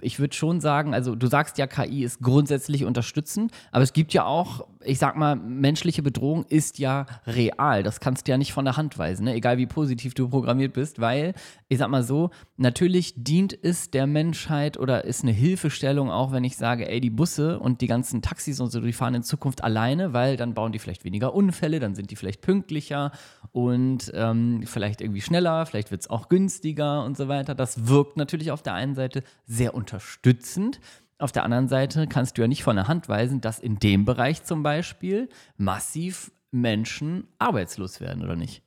ich 0.00 0.18
würde 0.18 0.34
schon 0.34 0.60
sagen, 0.60 0.94
also 0.94 1.14
du 1.14 1.26
sagst 1.26 1.58
ja, 1.58 1.66
KI 1.66 2.04
ist 2.04 2.20
grundsätzlich 2.20 2.84
unterstützend, 2.84 3.52
aber 3.72 3.82
es 3.82 3.92
gibt 3.92 4.12
ja 4.12 4.24
auch, 4.24 4.66
ich 4.84 4.98
sag 4.98 5.16
mal, 5.16 5.36
menschliche 5.36 6.02
Bedrohung 6.02 6.44
ist 6.48 6.78
ja 6.78 7.06
real. 7.26 7.82
Das 7.82 8.00
kannst 8.00 8.26
du 8.26 8.30
ja 8.30 8.38
nicht 8.38 8.52
von 8.52 8.64
der 8.64 8.76
Hand 8.76 8.98
weisen, 8.98 9.24
ne? 9.24 9.34
egal 9.34 9.58
wie 9.58 9.66
positiv 9.66 10.14
du 10.14 10.28
programmiert 10.28 10.72
bist, 10.72 11.00
weil, 11.00 11.34
ich 11.68 11.78
sag 11.78 11.88
mal 11.88 12.02
so, 12.02 12.30
natürlich 12.56 13.14
dient 13.16 13.58
es 13.60 13.90
der 13.90 14.06
Menschheit 14.06 14.78
oder 14.78 15.04
ist 15.04 15.22
eine 15.22 15.32
Hilfestellung 15.32 16.10
auch, 16.10 16.32
wenn 16.32 16.44
ich 16.44 16.56
sage, 16.56 16.88
ey, 16.88 17.00
die 17.00 17.10
Busse 17.10 17.58
und 17.58 17.80
die 17.80 17.86
ganzen 17.86 18.22
Taxis 18.22 18.60
und 18.60 18.70
so, 18.70 18.80
die 18.80 18.92
fahren 18.92 19.14
in 19.14 19.22
Zukunft 19.22 19.64
alleine, 19.64 20.12
weil 20.12 20.36
dann 20.36 20.54
bauen 20.54 20.72
die 20.72 20.78
vielleicht 20.78 21.04
weniger 21.04 21.34
Unfälle, 21.34 21.80
dann 21.80 21.94
sind 21.94 22.10
die 22.10 22.16
vielleicht 22.16 22.40
pünktlicher 22.40 23.12
und 23.52 24.12
ähm, 24.14 24.62
vielleicht 24.64 25.00
irgendwie 25.00 25.22
schneller, 25.22 25.66
vielleicht 25.66 25.90
wird 25.90 26.02
es 26.02 26.10
auch 26.10 26.28
günstiger 26.28 27.04
und 27.04 27.16
so 27.16 27.28
weiter. 27.28 27.54
Das 27.54 27.88
wirkt 27.88 28.16
natürlich 28.16 28.50
auf 28.50 28.62
der 28.62 28.74
einen 28.74 28.94
Seite 28.94 29.22
sehr 29.46 29.74
unterstützend. 29.74 30.80
Auf 31.18 31.32
der 31.32 31.42
anderen 31.44 31.68
Seite 31.68 32.06
kannst 32.06 32.38
du 32.38 32.42
ja 32.42 32.48
nicht 32.48 32.62
von 32.62 32.76
der 32.76 32.86
Hand 32.86 33.08
weisen, 33.08 33.40
dass 33.40 33.58
in 33.58 33.78
dem 33.78 34.04
Bereich 34.04 34.44
zum 34.44 34.62
Beispiel 34.62 35.28
massiv 35.56 36.30
Menschen 36.52 37.26
arbeitslos 37.38 38.00
werden, 38.00 38.22
oder 38.22 38.36
nicht? 38.36 38.62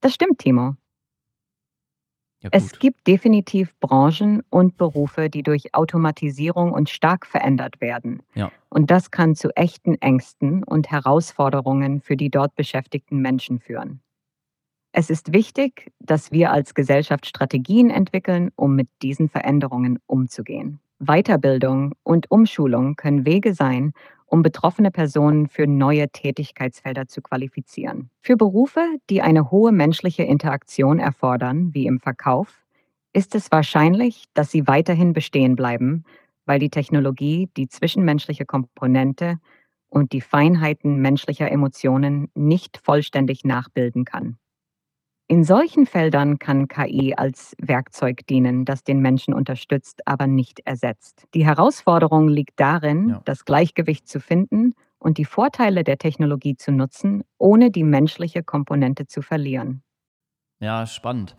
Das 0.00 0.14
stimmt, 0.14 0.38
Timo. 0.38 0.76
Ja, 2.40 2.50
es 2.52 2.78
gibt 2.78 3.06
definitiv 3.06 3.74
Branchen 3.80 4.42
und 4.50 4.76
Berufe, 4.76 5.30
die 5.30 5.42
durch 5.42 5.74
Automatisierung 5.74 6.72
und 6.72 6.90
stark 6.90 7.26
verändert 7.26 7.80
werden. 7.80 8.22
Ja. 8.34 8.50
Und 8.68 8.90
das 8.90 9.10
kann 9.10 9.34
zu 9.34 9.48
echten 9.56 9.94
Ängsten 9.94 10.62
und 10.62 10.90
Herausforderungen 10.90 12.02
für 12.02 12.16
die 12.16 12.30
dort 12.30 12.54
beschäftigten 12.54 13.20
Menschen 13.20 13.60
führen. 13.60 14.00
Es 14.92 15.10
ist 15.10 15.32
wichtig, 15.32 15.90
dass 16.00 16.32
wir 16.32 16.52
als 16.52 16.74
Gesellschaft 16.74 17.26
Strategien 17.26 17.90
entwickeln, 17.90 18.50
um 18.56 18.76
mit 18.76 18.88
diesen 19.02 19.28
Veränderungen 19.28 19.98
umzugehen. 20.06 20.80
Weiterbildung 20.98 21.94
und 22.02 22.30
Umschulung 22.30 22.96
können 22.96 23.26
Wege 23.26 23.54
sein, 23.54 23.92
um 24.26 24.42
betroffene 24.42 24.90
Personen 24.90 25.48
für 25.48 25.66
neue 25.66 26.08
Tätigkeitsfelder 26.08 27.06
zu 27.06 27.22
qualifizieren. 27.22 28.10
Für 28.20 28.36
Berufe, 28.36 28.80
die 29.10 29.22
eine 29.22 29.50
hohe 29.50 29.72
menschliche 29.72 30.24
Interaktion 30.24 30.98
erfordern, 30.98 31.72
wie 31.72 31.86
im 31.86 32.00
Verkauf, 32.00 32.64
ist 33.12 33.34
es 33.34 33.52
wahrscheinlich, 33.52 34.24
dass 34.34 34.50
sie 34.50 34.66
weiterhin 34.66 35.12
bestehen 35.12 35.56
bleiben, 35.56 36.04
weil 36.46 36.58
die 36.58 36.70
Technologie 36.70 37.48
die 37.56 37.68
zwischenmenschliche 37.68 38.44
Komponente 38.44 39.38
und 39.88 40.12
die 40.12 40.20
Feinheiten 40.20 40.96
menschlicher 41.00 41.50
Emotionen 41.50 42.28
nicht 42.34 42.78
vollständig 42.82 43.44
nachbilden 43.44 44.04
kann. 44.04 44.38
In 45.26 45.42
solchen 45.42 45.86
Feldern 45.86 46.38
kann 46.38 46.68
KI 46.68 47.14
als 47.16 47.56
Werkzeug 47.58 48.26
dienen, 48.26 48.66
das 48.66 48.84
den 48.84 49.00
Menschen 49.00 49.32
unterstützt, 49.32 50.06
aber 50.06 50.26
nicht 50.26 50.60
ersetzt. 50.66 51.26
Die 51.32 51.46
Herausforderung 51.46 52.28
liegt 52.28 52.60
darin, 52.60 53.08
ja. 53.08 53.22
das 53.24 53.46
Gleichgewicht 53.46 54.06
zu 54.06 54.20
finden 54.20 54.74
und 54.98 55.16
die 55.16 55.24
Vorteile 55.24 55.82
der 55.82 55.96
Technologie 55.96 56.56
zu 56.56 56.72
nutzen, 56.72 57.24
ohne 57.38 57.70
die 57.70 57.84
menschliche 57.84 58.42
Komponente 58.42 59.06
zu 59.06 59.22
verlieren. 59.22 59.82
Ja, 60.60 60.86
spannend. 60.86 61.36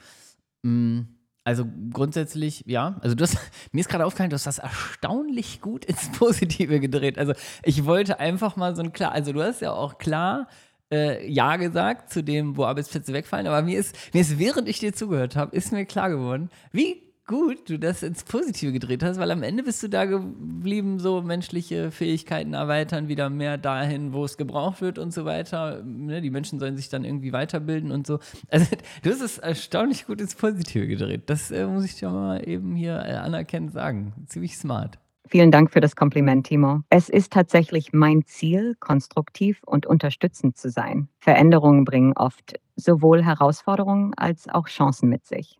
Mm, 0.63 1.01
also 1.43 1.65
grundsätzlich, 1.93 2.63
ja, 2.65 2.97
also 3.01 3.15
das, 3.15 3.37
mir 3.71 3.81
ist 3.81 3.89
gerade 3.89 4.03
aufgefallen, 4.05 4.31
du 4.31 4.33
hast 4.33 4.47
das 4.47 4.57
erstaunlich 4.57 5.61
gut 5.61 5.85
ins 5.85 6.11
Positive 6.11 6.79
gedreht. 6.79 7.19
Also 7.19 7.33
ich 7.63 7.85
wollte 7.85 8.19
einfach 8.19 8.55
mal 8.55 8.75
so 8.75 8.81
ein 8.81 8.93
klar, 8.93 9.11
also 9.11 9.31
du 9.31 9.43
hast 9.43 9.61
ja 9.61 9.71
auch 9.71 9.99
klar 9.99 10.47
äh, 10.91 11.27
Ja 11.29 11.55
gesagt 11.57 12.11
zu 12.11 12.23
dem, 12.23 12.57
wo 12.57 12.65
Arbeitsplätze 12.65 13.13
wegfallen, 13.13 13.47
aber 13.47 13.61
mir 13.61 13.79
ist, 13.79 13.95
mir 14.13 14.21
ist, 14.21 14.39
während 14.39 14.67
ich 14.69 14.79
dir 14.79 14.93
zugehört 14.93 15.35
habe, 15.35 15.55
ist 15.55 15.71
mir 15.71 15.85
klar 15.85 16.09
geworden, 16.09 16.49
wie 16.71 17.05
gut 17.27 17.69
du 17.69 17.79
das 17.79 18.03
ins 18.03 18.23
Positive 18.23 18.71
gedreht 18.71 19.03
hast, 19.03 19.17
weil 19.19 19.31
am 19.31 19.41
Ende 19.41 19.63
bist 19.63 19.81
du 19.81 19.89
da 19.89 20.05
geblieben, 20.05 20.99
so 20.99 21.21
menschliche 21.21 21.91
Fähigkeiten 21.91 22.53
erweitern, 22.53 23.07
wieder 23.07 23.29
mehr 23.29 23.57
dahin, 23.57 24.13
wo 24.13 24.23
es 24.25 24.37
gebraucht 24.37 24.81
wird 24.81 24.99
und 24.99 25.11
so 25.11 25.25
weiter. 25.25 25.81
Ne, 25.83 26.21
die 26.21 26.29
Menschen 26.29 26.59
sollen 26.59 26.77
sich 26.77 26.89
dann 26.89 27.03
irgendwie 27.03 27.33
weiterbilden 27.33 27.91
und 27.91 28.05
so. 28.05 28.19
Also 28.49 28.67
du 29.03 29.09
hast 29.09 29.21
es 29.21 29.37
erstaunlich 29.39 30.05
gut 30.05 30.21
ins 30.21 30.35
Positive 30.35 30.87
gedreht. 30.87 31.23
Das 31.27 31.49
äh, 31.51 31.65
muss 31.65 31.85
ich 31.85 31.95
dir 31.95 32.09
mal 32.09 32.47
eben 32.47 32.75
hier 32.75 32.97
äh, 32.97 33.13
anerkennend 33.13 33.73
sagen. 33.73 34.13
Ziemlich 34.27 34.57
smart. 34.57 34.99
Vielen 35.27 35.51
Dank 35.51 35.71
für 35.71 35.81
das 35.81 35.95
Kompliment, 35.95 36.45
Timo. 36.45 36.81
Es 36.89 37.09
ist 37.09 37.33
tatsächlich 37.33 37.93
mein 37.93 38.25
Ziel, 38.25 38.75
konstruktiv 38.79 39.61
und 39.65 39.85
unterstützend 39.85 40.55
zu 40.57 40.69
sein. 40.69 41.09
Veränderungen 41.19 41.83
bringen 41.83 42.13
oft 42.15 42.59
sowohl 42.75 43.23
Herausforderungen 43.23 44.13
als 44.15 44.47
auch 44.47 44.67
Chancen 44.67 45.09
mit 45.09 45.25
sich. 45.25 45.59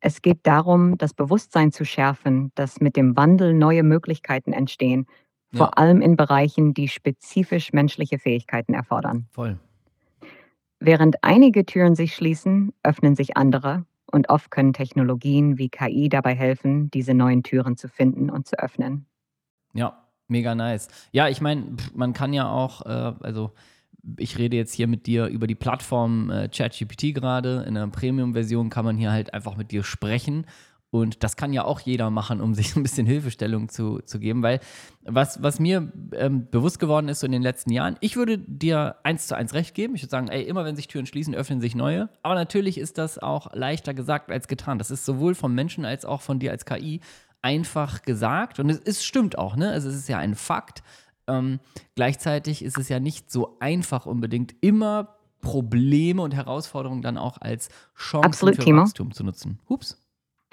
Es 0.00 0.20
geht 0.20 0.40
darum, 0.42 0.98
das 0.98 1.14
Bewusstsein 1.14 1.70
zu 1.72 1.84
schärfen, 1.84 2.50
dass 2.56 2.80
mit 2.80 2.96
dem 2.96 3.16
Wandel 3.16 3.54
neue 3.54 3.84
Möglichkeiten 3.84 4.52
entstehen, 4.52 5.06
ja. 5.52 5.58
vor 5.58 5.78
allem 5.78 6.00
in 6.00 6.16
Bereichen, 6.16 6.74
die 6.74 6.88
spezifisch 6.88 7.72
menschliche 7.72 8.18
Fähigkeiten 8.18 8.74
erfordern. 8.74 9.26
Voll. 9.30 9.58
Während 10.80 11.22
einige 11.22 11.64
Türen 11.64 11.94
sich 11.94 12.14
schließen, 12.14 12.74
öffnen 12.82 13.14
sich 13.14 13.36
andere 13.36 13.86
und 14.10 14.28
oft 14.28 14.50
können 14.50 14.72
Technologien 14.72 15.58
wie 15.58 15.68
KI 15.68 16.08
dabei 16.08 16.34
helfen, 16.34 16.90
diese 16.90 17.14
neuen 17.14 17.42
Türen 17.42 17.76
zu 17.76 17.88
finden 17.88 18.30
und 18.30 18.46
zu 18.46 18.58
öffnen. 18.58 19.06
Ja, 19.74 20.06
mega 20.28 20.54
nice. 20.54 20.88
Ja, 21.12 21.28
ich 21.28 21.40
meine, 21.40 21.76
man 21.94 22.12
kann 22.12 22.32
ja 22.32 22.48
auch, 22.48 22.86
äh, 22.86 23.14
also 23.20 23.52
ich 24.18 24.38
rede 24.38 24.56
jetzt 24.56 24.74
hier 24.74 24.86
mit 24.86 25.06
dir 25.06 25.26
über 25.26 25.46
die 25.46 25.54
Plattform 25.54 26.30
äh, 26.30 26.48
ChatGPT 26.48 27.14
gerade. 27.14 27.64
In 27.66 27.74
der 27.74 27.86
Premium-Version 27.86 28.70
kann 28.70 28.84
man 28.84 28.96
hier 28.96 29.12
halt 29.12 29.32
einfach 29.32 29.56
mit 29.56 29.70
dir 29.70 29.82
sprechen. 29.82 30.46
Und 30.94 31.24
das 31.24 31.36
kann 31.36 31.52
ja 31.52 31.64
auch 31.64 31.80
jeder 31.80 32.08
machen, 32.10 32.40
um 32.40 32.54
sich 32.54 32.76
ein 32.76 32.84
bisschen 32.84 33.04
Hilfestellung 33.04 33.68
zu, 33.68 33.98
zu 34.04 34.20
geben. 34.20 34.44
Weil 34.44 34.60
was, 35.02 35.42
was 35.42 35.58
mir 35.58 35.92
ähm, 36.12 36.46
bewusst 36.52 36.78
geworden 36.78 37.08
ist 37.08 37.18
so 37.18 37.26
in 37.26 37.32
den 37.32 37.42
letzten 37.42 37.72
Jahren, 37.72 37.96
ich 37.98 38.14
würde 38.14 38.38
dir 38.38 38.94
eins 39.02 39.26
zu 39.26 39.36
eins 39.36 39.54
recht 39.54 39.74
geben. 39.74 39.96
Ich 39.96 40.02
würde 40.02 40.10
sagen, 40.10 40.28
ey, 40.28 40.44
immer 40.44 40.64
wenn 40.64 40.76
sich 40.76 40.86
Türen 40.86 41.06
schließen, 41.06 41.34
öffnen 41.34 41.60
sich 41.60 41.74
neue. 41.74 42.10
Aber 42.22 42.36
natürlich 42.36 42.78
ist 42.78 42.96
das 42.96 43.18
auch 43.18 43.52
leichter 43.54 43.92
gesagt 43.92 44.30
als 44.30 44.46
getan. 44.46 44.78
Das 44.78 44.92
ist 44.92 45.04
sowohl 45.04 45.34
vom 45.34 45.52
Menschen 45.52 45.84
als 45.84 46.04
auch 46.04 46.20
von 46.20 46.38
dir 46.38 46.52
als 46.52 46.64
KI 46.64 47.00
einfach 47.42 48.02
gesagt. 48.02 48.60
Und 48.60 48.70
es, 48.70 48.78
es 48.78 49.04
stimmt 49.04 49.36
auch, 49.36 49.56
ne? 49.56 49.70
Also 49.70 49.88
es 49.88 49.96
ist 49.96 50.08
ja 50.08 50.18
ein 50.18 50.36
Fakt. 50.36 50.84
Ähm, 51.26 51.58
gleichzeitig 51.96 52.64
ist 52.64 52.78
es 52.78 52.88
ja 52.88 53.00
nicht 53.00 53.32
so 53.32 53.56
einfach 53.58 54.06
unbedingt 54.06 54.54
immer 54.60 55.16
Probleme 55.40 56.22
und 56.22 56.34
Herausforderungen 56.34 57.02
dann 57.02 57.18
auch 57.18 57.38
als 57.40 57.68
Chancen 57.98 58.26
Absolut, 58.26 58.54
für 58.54 58.62
Timo. 58.62 58.82
Wachstum 58.82 59.12
zu 59.12 59.24
nutzen. 59.24 59.58
Hups. 59.68 60.03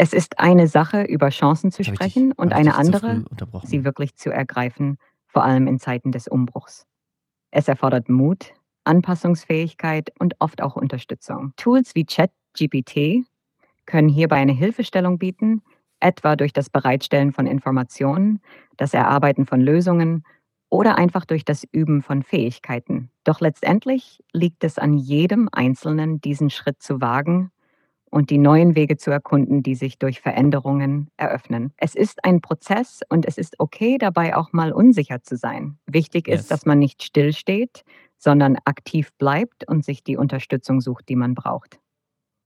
Es 0.02 0.14
ist 0.14 0.40
eine 0.40 0.68
Sache, 0.68 1.04
über 1.04 1.30
Chancen 1.30 1.72
zu 1.72 1.84
sprechen 1.84 2.32
dich- 2.32 2.40
und 2.40 2.54
eine 2.54 2.74
andere, 2.74 3.24
sie 3.62 3.84
wirklich 3.84 4.16
zu 4.16 4.32
ergreifen, 4.32 4.98
vor 5.28 5.44
allem 5.44 5.68
in 5.68 5.78
Zeiten 5.78 6.12
des 6.12 6.28
Umbruchs. 6.28 6.88
Es 7.52 7.68
erfordert 7.68 8.10
Mut, 8.10 8.52
Anpassungsfähigkeit 8.84 10.12
und 10.18 10.34
oft 10.40 10.64
auch 10.64 10.76
Unterstützung. 10.76 11.54
Tools 11.56 11.94
wie 11.94 12.06
ChatGPT 12.06 13.28
können 13.86 14.10
hierbei 14.10 14.38
eine 14.38 14.54
Hilfestellung 14.54 15.20
bieten, 15.20 15.62
etwa 16.00 16.36
durch 16.36 16.52
das 16.52 16.72
Bereitstellen 16.72 17.32
von 17.32 17.46
Informationen, 17.46 18.42
das 18.78 18.96
Erarbeiten 18.96 19.46
von 19.46 19.62
Lösungen 19.62 20.24
oder 20.72 20.98
einfach 20.98 21.26
durch 21.26 21.46
das 21.46 21.64
Üben 21.72 22.02
von 22.02 22.24
Fähigkeiten. 22.24 23.12
Doch 23.24 23.40
letztendlich 23.40 24.24
liegt 24.34 24.64
es 24.64 24.80
an 24.80 24.98
jedem 24.98 25.48
Einzelnen, 25.52 26.20
diesen 26.22 26.50
Schritt 26.50 26.82
zu 26.82 27.02
wagen 27.02 27.52
und 28.12 28.30
die 28.30 28.38
neuen 28.38 28.76
Wege 28.76 28.98
zu 28.98 29.10
erkunden, 29.10 29.64
die 29.64 29.76
sich 29.76 29.98
durch 29.98 30.22
Veränderungen 30.22 31.10
eröffnen. 31.18 31.74
Es 31.78 31.96
ist 31.96 32.24
ein 32.24 32.42
Prozess 32.42 33.00
und 33.10 33.26
es 33.26 33.38
ist 33.38 33.56
okay, 33.60 33.98
dabei 33.98 34.36
auch 34.36 34.54
mal 34.54 34.72
unsicher 34.72 35.24
zu 35.24 35.36
sein. 35.38 35.80
Wichtig 35.88 36.28
Yes. 36.28 36.42
ist, 36.42 36.52
dass 36.52 36.66
man 36.66 36.78
nicht 36.78 37.02
stillsteht, 37.04 37.84
sondern 38.18 38.58
aktiv 38.66 39.12
bleibt 39.18 39.68
und 39.68 39.84
sich 39.84 40.04
die 40.04 40.18
Unterstützung 40.18 40.82
sucht, 40.82 41.10
die 41.10 41.16
man 41.16 41.34
braucht. 41.34 41.80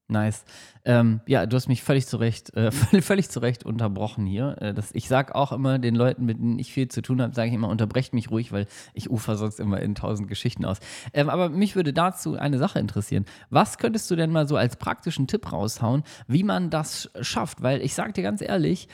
Nice. 0.08 0.46
Ähm, 0.84 1.22
ja, 1.26 1.48
du 1.48 1.56
hast 1.56 1.68
mich 1.68 1.82
völlig 1.82 2.06
zu 2.06 2.18
Recht, 2.18 2.54
äh, 2.56 2.72
völlig, 2.72 3.04
völlig 3.04 3.30
zu 3.30 3.40
Recht 3.40 3.66
unterbrochen 3.66 4.28
hier. 4.28 4.56
Äh, 4.62 4.74
das, 4.76 4.92
ich 4.94 5.08
sage 5.08 5.34
auch 5.34 5.52
immer 5.52 5.80
den 5.80 5.96
Leuten, 5.96 6.26
mit 6.26 6.38
denen 6.38 6.60
ich 6.60 6.72
viel 6.72 6.88
zu 6.90 7.02
tun 7.02 7.22
habe, 7.24 7.34
sage 7.34 7.50
ich 7.50 7.56
immer, 7.56 7.70
unterbrecht 7.70 8.14
mich 8.14 8.30
ruhig, 8.30 8.52
weil 8.52 8.68
ich 8.94 9.10
ufer 9.10 9.36
sonst 9.36 9.60
immer 9.60 9.82
in 9.82 9.96
tausend 9.96 10.28
Geschichten 10.28 10.64
aus. 10.64 10.80
Ähm, 11.12 11.28
aber 11.28 11.50
mich 11.50 11.76
würde 11.76 11.92
dazu 11.92 12.36
eine 12.36 12.60
Sache 12.60 12.78
interessieren. 12.78 13.26
Was 13.50 13.80
könntest 13.80 14.12
du 14.12 14.16
denn 14.16 14.32
mal 14.32 14.48
so 14.48 14.58
als 14.58 14.76
praktischen 14.76 15.26
Tipp 15.26 15.52
raushauen, 15.52 16.04
wie 16.28 16.44
man 16.44 16.70
das 16.70 17.10
schafft? 17.22 17.64
Weil 17.64 17.82
ich 17.82 17.96
sage 17.96 18.14
dir 18.14 18.24
ganz 18.24 18.42
ehrlich, 18.42 18.88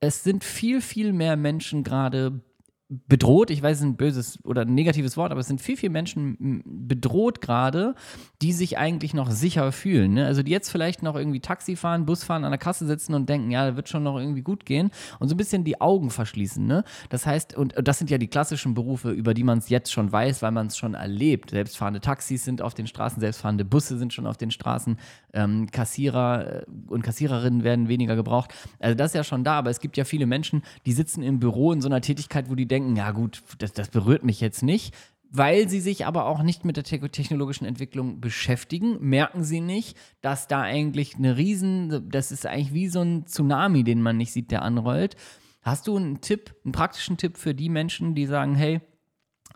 es 0.00 0.24
sind 0.24 0.44
viel, 0.44 0.80
viel 0.80 1.12
mehr 1.12 1.36
Menschen 1.36 1.82
gerade 1.84 2.40
bedroht, 2.88 3.50
ich 3.50 3.62
weiß, 3.62 3.78
es 3.78 3.80
ist 3.80 3.86
ein 3.86 3.96
böses 3.96 4.44
oder 4.44 4.62
ein 4.62 4.74
negatives 4.74 5.16
Wort, 5.16 5.32
aber 5.32 5.40
es 5.40 5.46
sind 5.46 5.60
viel, 5.60 5.76
viel 5.76 5.88
Menschen 5.88 6.62
bedroht 6.66 7.40
gerade, 7.40 7.94
die 8.42 8.52
sich 8.52 8.76
eigentlich 8.76 9.14
noch 9.14 9.30
sicher 9.30 9.72
fühlen. 9.72 10.14
Ne? 10.14 10.26
Also 10.26 10.42
die 10.42 10.50
jetzt 10.50 10.70
vielleicht 10.70 11.02
noch 11.02 11.16
irgendwie 11.16 11.40
Taxi 11.40 11.76
fahren, 11.76 12.04
Bus 12.04 12.24
fahren, 12.24 12.44
an 12.44 12.50
der 12.50 12.58
Kasse 12.58 12.86
sitzen 12.86 13.14
und 13.14 13.28
denken, 13.28 13.50
ja, 13.50 13.70
da 13.70 13.76
wird 13.76 13.88
schon 13.88 14.02
noch 14.02 14.18
irgendwie 14.18 14.42
gut 14.42 14.66
gehen 14.66 14.90
und 15.18 15.28
so 15.28 15.34
ein 15.34 15.38
bisschen 15.38 15.64
die 15.64 15.80
Augen 15.80 16.10
verschließen. 16.10 16.64
Ne? 16.64 16.84
Das 17.08 17.24
heißt, 17.24 17.56
und 17.56 17.74
das 17.82 17.98
sind 17.98 18.10
ja 18.10 18.18
die 18.18 18.28
klassischen 18.28 18.74
Berufe, 18.74 19.10
über 19.10 19.32
die 19.32 19.44
man 19.44 19.58
es 19.58 19.70
jetzt 19.70 19.90
schon 19.90 20.12
weiß, 20.12 20.42
weil 20.42 20.52
man 20.52 20.66
es 20.66 20.76
schon 20.76 20.92
erlebt. 20.92 21.50
Selbstfahrende 21.50 22.00
Taxis 22.00 22.44
sind 22.44 22.60
auf 22.60 22.74
den 22.74 22.86
Straßen, 22.86 23.18
selbstfahrende 23.18 23.64
Busse 23.64 23.96
sind 23.96 24.12
schon 24.12 24.26
auf 24.26 24.36
den 24.36 24.50
Straßen, 24.50 24.98
ähm, 25.32 25.70
Kassierer 25.70 26.62
äh, 26.62 26.64
und 26.88 27.02
Kassiererinnen 27.02 27.64
werden 27.64 27.88
weniger 27.88 28.14
gebraucht. 28.14 28.52
Also 28.78 28.94
das 28.94 29.10
ist 29.10 29.14
ja 29.14 29.24
schon 29.24 29.42
da, 29.42 29.58
aber 29.58 29.70
es 29.70 29.80
gibt 29.80 29.96
ja 29.96 30.04
viele 30.04 30.26
Menschen, 30.26 30.62
die 30.84 30.92
sitzen 30.92 31.22
im 31.22 31.40
Büro 31.40 31.72
in 31.72 31.80
so 31.80 31.88
einer 31.88 32.02
Tätigkeit, 32.02 32.50
wo 32.50 32.54
die 32.54 32.66
denken, 32.66 32.73
ja 32.96 33.10
gut, 33.10 33.42
das, 33.58 33.72
das 33.72 33.88
berührt 33.88 34.24
mich 34.24 34.40
jetzt 34.40 34.62
nicht. 34.62 34.94
Weil 35.36 35.68
sie 35.68 35.80
sich 35.80 36.06
aber 36.06 36.26
auch 36.26 36.44
nicht 36.44 36.64
mit 36.64 36.76
der 36.76 36.84
te 36.84 37.00
technologischen 37.10 37.64
Entwicklung 37.64 38.20
beschäftigen, 38.20 38.98
merken 39.00 39.42
sie 39.42 39.60
nicht, 39.60 39.96
dass 40.20 40.46
da 40.46 40.60
eigentlich 40.60 41.16
eine 41.16 41.36
Riesen, 41.36 42.08
das 42.08 42.30
ist 42.30 42.46
eigentlich 42.46 42.72
wie 42.72 42.86
so 42.86 43.00
ein 43.00 43.26
Tsunami, 43.26 43.82
den 43.82 44.00
man 44.00 44.16
nicht 44.16 44.32
sieht, 44.32 44.52
der 44.52 44.62
anrollt. 44.62 45.16
Hast 45.62 45.88
du 45.88 45.96
einen 45.96 46.20
Tipp, 46.20 46.54
einen 46.64 46.70
praktischen 46.70 47.16
Tipp 47.16 47.36
für 47.36 47.52
die 47.52 47.68
Menschen, 47.68 48.14
die 48.14 48.26
sagen, 48.26 48.54
hey, 48.54 48.80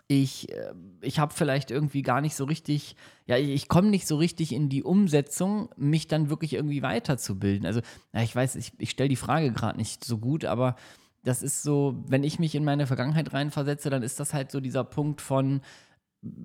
ich, 0.09 0.51
äh, 0.51 0.73
ich 1.01 1.19
habe 1.19 1.33
vielleicht 1.33 1.71
irgendwie 1.71 2.01
gar 2.01 2.19
nicht 2.19 2.35
so 2.35 2.43
richtig, 2.43 2.95
ja, 3.27 3.37
ich, 3.37 3.49
ich 3.49 3.67
komme 3.69 3.89
nicht 3.89 4.07
so 4.07 4.17
richtig 4.17 4.51
in 4.51 4.67
die 4.67 4.83
Umsetzung, 4.83 5.69
mich 5.77 6.07
dann 6.07 6.29
wirklich 6.29 6.53
irgendwie 6.53 6.81
weiterzubilden. 6.81 7.65
Also, 7.65 7.81
ja, 8.11 8.23
ich 8.23 8.35
weiß, 8.35 8.55
ich, 8.55 8.73
ich 8.79 8.89
stelle 8.89 9.07
die 9.07 9.15
Frage 9.15 9.53
gerade 9.53 9.77
nicht 9.77 10.03
so 10.03 10.17
gut, 10.17 10.45
aber 10.45 10.75
das 11.23 11.43
ist 11.43 11.63
so, 11.63 11.95
wenn 12.07 12.23
ich 12.23 12.39
mich 12.39 12.55
in 12.55 12.63
meine 12.63 12.87
Vergangenheit 12.87 13.33
reinversetze, 13.33 13.89
dann 13.89 14.03
ist 14.03 14.19
das 14.19 14.33
halt 14.33 14.51
so 14.51 14.59
dieser 14.59 14.83
Punkt 14.83 15.21
von, 15.21 15.61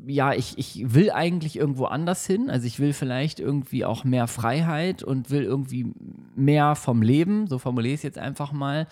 ja, 0.07 0.33
ich, 0.33 0.57
ich 0.59 0.95
will 0.95 1.11
eigentlich 1.11 1.57
irgendwo 1.57 1.87
anders 1.87 2.27
hin. 2.27 2.51
Also 2.51 2.67
ich 2.67 2.79
will 2.79 2.93
vielleicht 2.93 3.41
irgendwie 3.41 3.85
auch 3.85 4.05
mehr 4.05 4.27
Freiheit 4.27 5.03
und 5.03 5.31
will 5.31 5.43
irgendwie 5.43 5.93
mehr 6.37 6.75
vom 6.75 7.03
Leben, 7.03 7.47
so 7.47 7.59
formuliere 7.59 7.95
ich 7.95 8.01
es 8.01 8.05
jetzt 8.05 8.19
einfach 8.19 8.53
mal. 8.53 8.87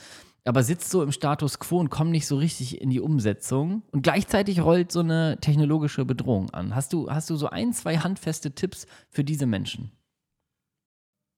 Aber 0.45 0.65
sitzt 0.65 0.91
so 0.91 1.03
im 1.05 1.13
Status 1.13 1.61
quo 1.61 1.79
und 1.79 1.89
komme 1.89 2.11
nicht 2.11 2.27
so 2.27 2.37
richtig 2.37 2.81
in 2.81 2.91
die 2.91 3.01
Umsetzung. 3.01 3.83
Und 3.93 4.03
gleichzeitig 4.03 4.61
rollt 4.61 4.91
so 4.91 5.01
eine 5.01 5.39
technologische 5.41 6.05
Bedrohung 6.05 6.51
an. 6.51 6.75
Hast 6.75 6.93
du, 6.93 7.09
hast 7.09 7.31
du 7.31 7.37
so 7.37 7.49
ein, 7.49 7.73
zwei 7.73 7.99
handfeste 7.99 8.53
Tipps 8.53 8.87
für 9.09 9.23
diese 9.23 9.47
Menschen? 9.47 9.93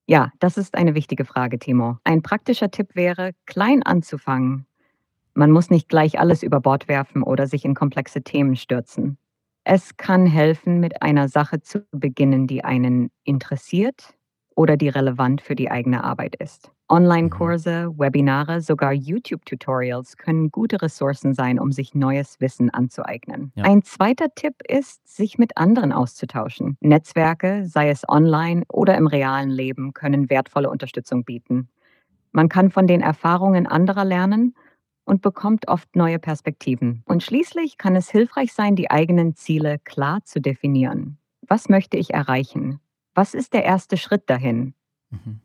Ja, 0.07 0.31
das 0.39 0.59
ist 0.59 0.75
eine 0.75 0.95
wichtige 0.95 1.25
Frage, 1.25 1.59
Timo. 1.59 1.97
Ein 2.05 2.23
praktischer 2.23 2.71
Tipp 2.71 2.95
wäre, 2.95 3.33
klein 3.47 3.83
anzufangen. 3.83 4.67
Man 5.35 5.51
muss 5.51 5.71
nicht 5.71 5.89
gleich 5.89 6.21
alles 6.21 6.43
über 6.43 6.61
Bord 6.61 6.89
werfen 6.89 7.23
oder 7.23 7.47
sich 7.47 7.65
in 7.65 7.75
komplexe 7.75 8.23
Themen 8.23 8.57
stürzen. 8.57 9.19
Es 9.65 9.97
kann 9.97 10.27
helfen, 10.27 10.81
mit 10.81 11.03
einer 11.03 11.29
Sache 11.29 11.63
zu 11.63 11.87
beginnen, 11.93 12.47
die 12.47 12.65
einen 12.65 13.11
interessiert 13.25 14.15
oder 14.55 14.77
die 14.77 14.91
relevant 14.91 15.41
für 15.41 15.55
die 15.57 15.71
eigene 15.71 16.05
Arbeit 16.05 16.37
ist. 16.37 16.74
Online-Kurse, 16.89 17.95
Webinare, 17.97 18.61
sogar 18.61 18.93
YouTube-Tutorials 18.93 20.17
können 20.17 20.51
gute 20.51 20.83
Ressourcen 20.83 21.33
sein, 21.33 21.59
um 21.59 21.73
sich 21.73 21.95
neues 21.95 22.41
Wissen 22.41 22.71
anzueignen. 22.71 23.53
Ja. 23.55 23.65
Ein 23.65 23.83
zweiter 23.83 24.35
Tipp 24.35 24.55
ist, 24.69 25.07
sich 25.09 25.39
mit 25.39 25.57
anderen 25.57 25.93
auszutauschen. 25.93 26.77
Netzwerke, 26.81 27.65
sei 27.67 27.89
es 27.89 28.07
online 28.09 28.65
oder 28.69 28.97
im 28.97 29.07
realen 29.07 29.51
Leben, 29.51 29.95
können 29.95 30.29
wertvolle 30.29 30.69
Unterstützung 30.69 31.25
bieten. 31.25 31.69
Man 32.33 32.49
kann 32.49 32.71
von 32.71 32.87
den 32.87 33.01
Erfahrungen 33.01 33.67
anderer 33.67 34.05
lernen 34.05 34.55
und 35.05 35.23
bekommt 35.23 35.69
oft 35.69 35.97
neue 35.97 36.19
Perspektiven. 36.19 37.03
Und 37.07 37.23
schließlich 37.23 37.79
kann 37.79 37.97
es 37.97 38.11
hilfreich 38.11 38.53
sein, 38.53 38.77
die 38.77 38.91
eigenen 38.91 39.35
Ziele 39.35 39.79
klar 39.79 40.25
zu 40.25 40.41
definieren. 40.41 41.19
Was 41.47 41.69
möchte 41.69 41.97
ich 41.97 42.13
erreichen? 42.13 42.81
Was 43.15 43.35
ist 43.35 43.55
der 43.55 43.65
erste 43.65 43.97
Schritt 43.97 44.29
dahin? 44.29 44.75
Mhm. 45.11 45.41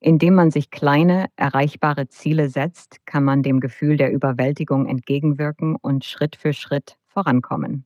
Indem 0.00 0.34
man 0.34 0.50
sich 0.50 0.70
kleine, 0.70 1.26
erreichbare 1.36 2.08
Ziele 2.08 2.48
setzt, 2.48 3.04
kann 3.06 3.22
man 3.22 3.42
dem 3.42 3.60
Gefühl 3.60 3.96
der 3.98 4.12
Überwältigung 4.12 4.86
entgegenwirken 4.86 5.76
und 5.76 6.04
Schritt 6.06 6.36
für 6.36 6.52
Schritt 6.54 6.96
vorankommen. 7.06 7.84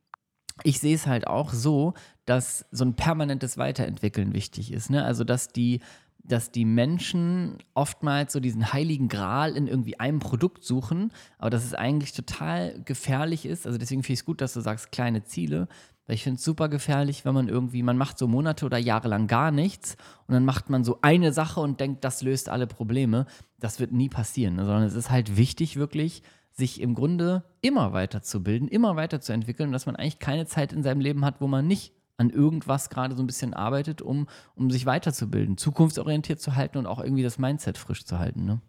ich 0.62 0.78
sehe 0.78 0.94
es 0.94 1.06
halt 1.06 1.26
auch 1.26 1.52
so, 1.52 1.94
dass 2.26 2.64
so 2.70 2.84
ein 2.84 2.94
permanentes 2.94 3.58
Weiterentwickeln 3.58 4.32
wichtig 4.34 4.72
ist. 4.72 4.90
Ne? 4.90 5.04
Also, 5.04 5.24
dass 5.24 5.48
die, 5.48 5.80
dass 6.22 6.50
die 6.52 6.64
Menschen 6.64 7.58
oftmals 7.74 8.32
so 8.32 8.40
diesen 8.40 8.72
heiligen 8.72 9.08
Gral 9.08 9.56
in 9.56 9.66
irgendwie 9.66 9.98
einem 9.98 10.20
Produkt 10.20 10.64
suchen, 10.64 11.12
aber 11.38 11.50
dass 11.50 11.64
es 11.64 11.74
eigentlich 11.74 12.12
total 12.12 12.80
gefährlich 12.84 13.46
ist. 13.46 13.66
Also, 13.66 13.78
deswegen 13.78 14.02
finde 14.04 14.14
ich 14.14 14.20
es 14.20 14.24
gut, 14.24 14.40
dass 14.40 14.54
du 14.54 14.60
sagst, 14.60 14.92
kleine 14.92 15.24
Ziele. 15.24 15.66
Weil 16.06 16.16
ich 16.16 16.22
finde 16.22 16.36
es 16.36 16.44
super 16.44 16.68
gefährlich, 16.68 17.24
wenn 17.24 17.34
man 17.34 17.48
irgendwie, 17.48 17.82
man 17.82 17.96
macht 17.96 18.18
so 18.18 18.28
Monate 18.28 18.66
oder 18.66 18.76
Jahre 18.76 19.08
lang 19.08 19.26
gar 19.26 19.50
nichts 19.50 19.96
und 20.26 20.34
dann 20.34 20.44
macht 20.44 20.68
man 20.68 20.84
so 20.84 20.98
eine 21.00 21.32
Sache 21.32 21.60
und 21.60 21.80
denkt, 21.80 22.04
das 22.04 22.22
löst 22.22 22.48
alle 22.48 22.66
Probleme. 22.66 23.26
Das 23.58 23.80
wird 23.80 23.92
nie 23.92 24.10
passieren, 24.10 24.56
ne? 24.56 24.66
sondern 24.66 24.84
es 24.84 24.94
ist 24.94 25.10
halt 25.10 25.36
wichtig, 25.36 25.76
wirklich 25.76 26.22
sich 26.52 26.80
im 26.80 26.94
Grunde 26.94 27.44
immer 27.62 27.92
weiterzubilden, 27.92 28.68
immer 28.68 28.96
weiterzuentwickeln, 28.96 29.72
dass 29.72 29.86
man 29.86 29.96
eigentlich 29.96 30.18
keine 30.18 30.46
Zeit 30.46 30.72
in 30.72 30.82
seinem 30.82 31.00
Leben 31.00 31.24
hat, 31.24 31.40
wo 31.40 31.46
man 31.46 31.66
nicht 31.66 31.92
an 32.16 32.30
irgendwas 32.30 32.90
gerade 32.90 33.16
so 33.16 33.22
ein 33.22 33.26
bisschen 33.26 33.54
arbeitet, 33.54 34.00
um, 34.00 34.28
um 34.54 34.70
sich 34.70 34.86
weiterzubilden, 34.86 35.56
zukunftsorientiert 35.56 36.40
zu 36.40 36.54
halten 36.54 36.78
und 36.78 36.86
auch 36.86 37.00
irgendwie 37.00 37.24
das 37.24 37.38
Mindset 37.38 37.76
frisch 37.76 38.04
zu 38.04 38.18
halten. 38.18 38.44
Ne? 38.44 38.60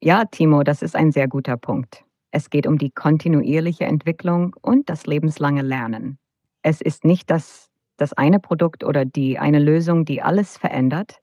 Ja, 0.00 0.26
Timo, 0.26 0.62
das 0.62 0.82
ist 0.82 0.94
ein 0.94 1.10
sehr 1.10 1.26
guter 1.26 1.56
Punkt. 1.56 2.04
Es 2.30 2.50
geht 2.50 2.66
um 2.66 2.78
die 2.78 2.90
kontinuierliche 2.90 3.84
Entwicklung 3.84 4.54
und 4.60 4.88
das 4.88 5.06
lebenslange 5.06 5.62
Lernen. 5.62 6.18
Es 6.64 6.80
ist 6.80 7.04
nicht 7.04 7.30
das 7.30 7.70
das 7.96 8.12
eine 8.12 8.40
Produkt 8.40 8.84
oder 8.84 9.04
die 9.04 9.38
eine 9.38 9.58
Lösung, 9.58 10.04
die 10.04 10.22
alles 10.22 10.56
verändert, 10.56 11.20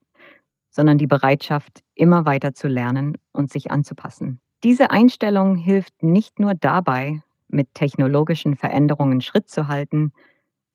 sondern 0.69 0.97
die 0.97 1.08
Bereitschaft, 1.08 1.82
immer 1.95 2.25
weiter 2.25 2.54
zu 2.54 2.67
lernen 2.67 3.17
und 3.34 3.51
sich 3.51 3.71
anzupassen. 3.71 4.39
Diese 4.63 4.91
Einstellung 4.91 5.56
hilft 5.56 6.01
nicht 6.01 6.39
nur 6.39 6.54
dabei, 6.54 7.21
mit 7.49 7.73
technologischen 7.73 8.56
Veränderungen 8.56 9.19
Schritt 9.19 9.49
zu 9.49 9.67
halten, 9.67 10.13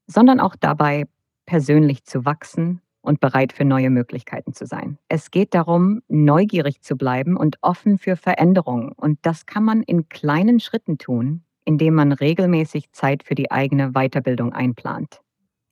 sondern 0.06 0.40
auch 0.40 0.54
dabei, 0.54 1.04
persönlich 1.46 2.04
zu 2.04 2.26
wachsen 2.26 2.82
und 3.00 3.20
bereit 3.20 3.52
für 3.52 3.64
neue 3.64 3.88
Möglichkeiten 3.88 4.52
zu 4.52 4.66
sein. 4.66 4.98
Es 5.08 5.30
geht 5.30 5.54
darum, 5.54 6.02
neugierig 6.08 6.82
zu 6.82 6.96
bleiben 6.96 7.36
und 7.36 7.56
offen 7.62 7.98
für 7.98 8.16
Veränderungen. 8.16 8.92
Und 8.92 9.18
das 9.22 9.46
kann 9.46 9.64
man 9.64 9.82
in 9.82 10.08
kleinen 10.10 10.60
Schritten 10.60 10.98
tun, 10.98 11.45
indem 11.66 11.94
man 11.94 12.12
regelmäßig 12.12 12.90
Zeit 12.92 13.22
für 13.22 13.34
die 13.34 13.50
eigene 13.50 13.92
Weiterbildung 13.92 14.54
einplant. 14.54 15.20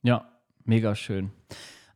Ja, 0.03 0.29
mega 0.63 0.93
schön. 0.93 1.31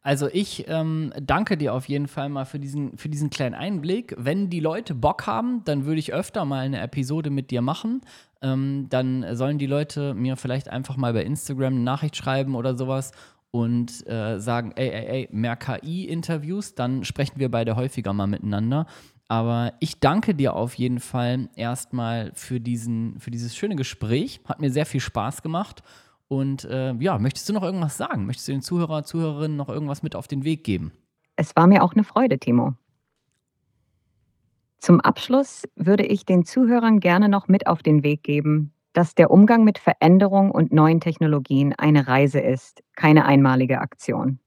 Also 0.01 0.27
ich 0.31 0.65
ähm, 0.67 1.13
danke 1.21 1.57
dir 1.57 1.73
auf 1.73 1.87
jeden 1.89 2.07
Fall 2.07 2.29
mal 2.29 2.45
für 2.45 2.57
diesen, 2.57 2.97
für 2.97 3.09
diesen 3.09 3.29
kleinen 3.29 3.53
Einblick. 3.53 4.15
Wenn 4.17 4.49
die 4.49 4.61
Leute 4.61 4.95
Bock 4.95 5.27
haben, 5.27 5.61
dann 5.65 5.85
würde 5.85 5.99
ich 5.99 6.13
öfter 6.13 6.45
mal 6.45 6.65
eine 6.65 6.79
Episode 6.79 7.29
mit 7.29 7.51
dir 7.51 7.61
machen. 7.61 8.01
Ähm, 8.41 8.87
dann 8.89 9.35
sollen 9.35 9.57
die 9.57 9.67
Leute 9.67 10.13
mir 10.13 10.37
vielleicht 10.37 10.69
einfach 10.69 10.95
mal 10.95 11.13
bei 11.13 11.23
Instagram 11.23 11.73
eine 11.73 11.83
Nachricht 11.83 12.15
schreiben 12.15 12.55
oder 12.55 12.77
sowas 12.77 13.11
und 13.51 14.07
äh, 14.07 14.39
sagen, 14.39 14.71
ey, 14.75 14.89
ey, 14.89 15.05
ey, 15.05 15.29
mehr 15.31 15.57
KI-Interviews, 15.57 16.75
dann 16.75 17.03
sprechen 17.03 17.39
wir 17.39 17.51
beide 17.51 17.75
häufiger 17.75 18.13
mal 18.13 18.27
miteinander. 18.27 18.85
Aber 19.29 19.73
ich 19.79 19.99
danke 19.99 20.33
dir 20.33 20.55
auf 20.55 20.73
jeden 20.73 20.99
Fall 20.99 21.49
erstmal 21.55 22.31
für, 22.33 22.59
diesen, 22.59 23.19
für 23.19 23.29
dieses 23.29 23.55
schöne 23.55 23.75
Gespräch. 23.75 24.41
Hat 24.45 24.59
mir 24.59 24.71
sehr 24.71 24.87
viel 24.87 24.99
Spaß 24.99 25.43
gemacht. 25.43 25.83
Und 26.27 26.65
äh, 26.65 26.93
ja, 26.95 27.19
möchtest 27.19 27.47
du 27.47 27.53
noch 27.53 27.61
irgendwas 27.61 27.95
sagen? 27.95 28.25
Möchtest 28.25 28.47
du 28.47 28.53
den 28.53 28.63
Zuhörer, 28.63 29.03
Zuhörerinnen 29.03 29.55
noch 29.55 29.69
irgendwas 29.69 30.01
mit 30.01 30.15
auf 30.15 30.27
den 30.27 30.43
Weg 30.43 30.63
geben? 30.63 30.91
Es 31.35 31.55
war 31.55 31.67
mir 31.67 31.83
auch 31.83 31.93
eine 31.93 32.03
Freude, 32.03 32.39
Timo. 32.39 32.73
Zum 34.79 34.99
Abschluss 34.99 35.63
würde 35.75 36.05
ich 36.05 36.25
den 36.25 36.43
Zuhörern 36.43 36.99
gerne 36.99 37.29
noch 37.29 37.47
mit 37.47 37.67
auf 37.67 37.83
den 37.83 38.03
Weg 38.03 38.23
geben, 38.23 38.73
dass 38.93 39.13
der 39.13 39.29
Umgang 39.29 39.63
mit 39.63 39.77
Veränderung 39.77 40.49
und 40.49 40.73
neuen 40.73 41.01
Technologien 41.01 41.73
eine 41.73 42.07
Reise 42.07 42.39
ist, 42.39 42.81
keine 42.95 43.25
einmalige 43.25 43.79
Aktion. 43.79 44.39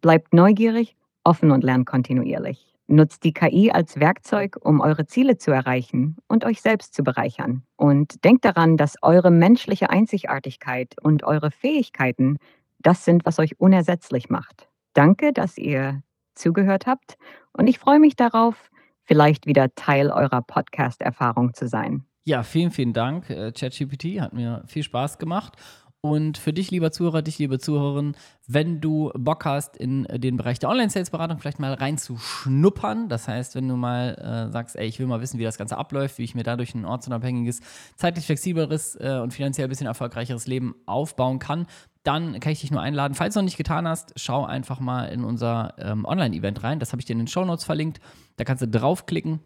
Bleibt 0.00 0.34
neugierig, 0.34 0.96
offen 1.22 1.52
und 1.52 1.62
lernt 1.62 1.86
kontinuierlich. 1.86 2.77
Nutzt 2.90 3.22
die 3.22 3.34
KI 3.34 3.70
als 3.70 4.00
Werkzeug, 4.00 4.56
um 4.60 4.80
eure 4.80 5.06
Ziele 5.06 5.36
zu 5.36 5.50
erreichen 5.50 6.16
und 6.26 6.44
euch 6.44 6.62
selbst 6.62 6.94
zu 6.94 7.04
bereichern. 7.04 7.62
Und 7.76 8.24
denkt 8.24 8.44
daran, 8.44 8.76
dass 8.76 8.96
eure 9.02 9.30
menschliche 9.30 9.90
Einzigartigkeit 9.90 10.96
und 11.02 11.22
eure 11.22 11.50
Fähigkeiten 11.50 12.38
das 12.78 13.04
sind, 13.04 13.26
was 13.26 13.38
euch 13.38 13.60
unersetzlich 13.60 14.30
macht. 14.30 14.68
Danke, 14.94 15.32
dass 15.32 15.58
ihr 15.58 16.02
zugehört 16.34 16.86
habt 16.86 17.18
und 17.52 17.66
ich 17.66 17.78
freue 17.78 17.98
mich 17.98 18.16
darauf, 18.16 18.70
vielleicht 19.02 19.46
wieder 19.46 19.74
Teil 19.74 20.10
eurer 20.10 20.42
Podcast-Erfahrung 20.42 21.54
zu 21.54 21.68
sein. 21.68 22.04
Ja, 22.24 22.42
vielen, 22.42 22.70
vielen 22.70 22.92
Dank. 22.92 23.30
Äh, 23.30 23.52
ChatGPT 23.52 24.20
hat 24.20 24.34
mir 24.34 24.62
viel 24.66 24.82
Spaß 24.82 25.18
gemacht. 25.18 25.56
Und 26.00 26.38
für 26.38 26.52
dich, 26.52 26.70
lieber 26.70 26.92
Zuhörer, 26.92 27.22
dich, 27.22 27.40
liebe 27.40 27.58
Zuhörerin, 27.58 28.14
wenn 28.46 28.80
du 28.80 29.10
Bock 29.14 29.44
hast, 29.44 29.76
in 29.76 30.04
den 30.04 30.36
Bereich 30.36 30.60
der 30.60 30.68
Online-Sales-Beratung 30.68 31.38
vielleicht 31.40 31.58
mal 31.58 31.74
reinzuschnuppern, 31.74 33.08
das 33.08 33.26
heißt, 33.26 33.56
wenn 33.56 33.66
du 33.66 33.74
mal 33.74 34.14
äh, 34.14 34.52
sagst, 34.52 34.76
ey, 34.76 34.86
ich 34.86 35.00
will 35.00 35.08
mal 35.08 35.20
wissen, 35.20 35.40
wie 35.40 35.44
das 35.44 35.58
Ganze 35.58 35.76
abläuft, 35.76 36.18
wie 36.18 36.22
ich 36.22 36.36
mir 36.36 36.44
dadurch 36.44 36.72
ein 36.76 36.84
ortsunabhängiges, 36.84 37.60
zeitlich 37.96 38.26
flexibleres 38.26 38.94
äh, 38.94 39.18
und 39.20 39.32
finanziell 39.32 39.66
ein 39.66 39.70
bisschen 39.70 39.88
erfolgreicheres 39.88 40.46
Leben 40.46 40.76
aufbauen 40.86 41.40
kann, 41.40 41.66
dann 42.04 42.38
kann 42.38 42.52
ich 42.52 42.60
dich 42.60 42.70
nur 42.70 42.80
einladen. 42.80 43.14
Falls 43.14 43.34
du 43.34 43.40
noch 43.40 43.44
nicht 43.44 43.56
getan 43.56 43.88
hast, 43.88 44.12
schau 44.14 44.44
einfach 44.44 44.78
mal 44.78 45.06
in 45.06 45.24
unser 45.24 45.74
ähm, 45.78 46.04
Online-Event 46.04 46.62
rein. 46.62 46.78
Das 46.78 46.92
habe 46.92 47.00
ich 47.00 47.06
dir 47.06 47.14
in 47.14 47.18
den 47.18 47.26
Show 47.26 47.44
Notes 47.44 47.64
verlinkt. 47.64 48.00
Da 48.36 48.44
kannst 48.44 48.62
du 48.62 48.68
draufklicken 48.68 49.40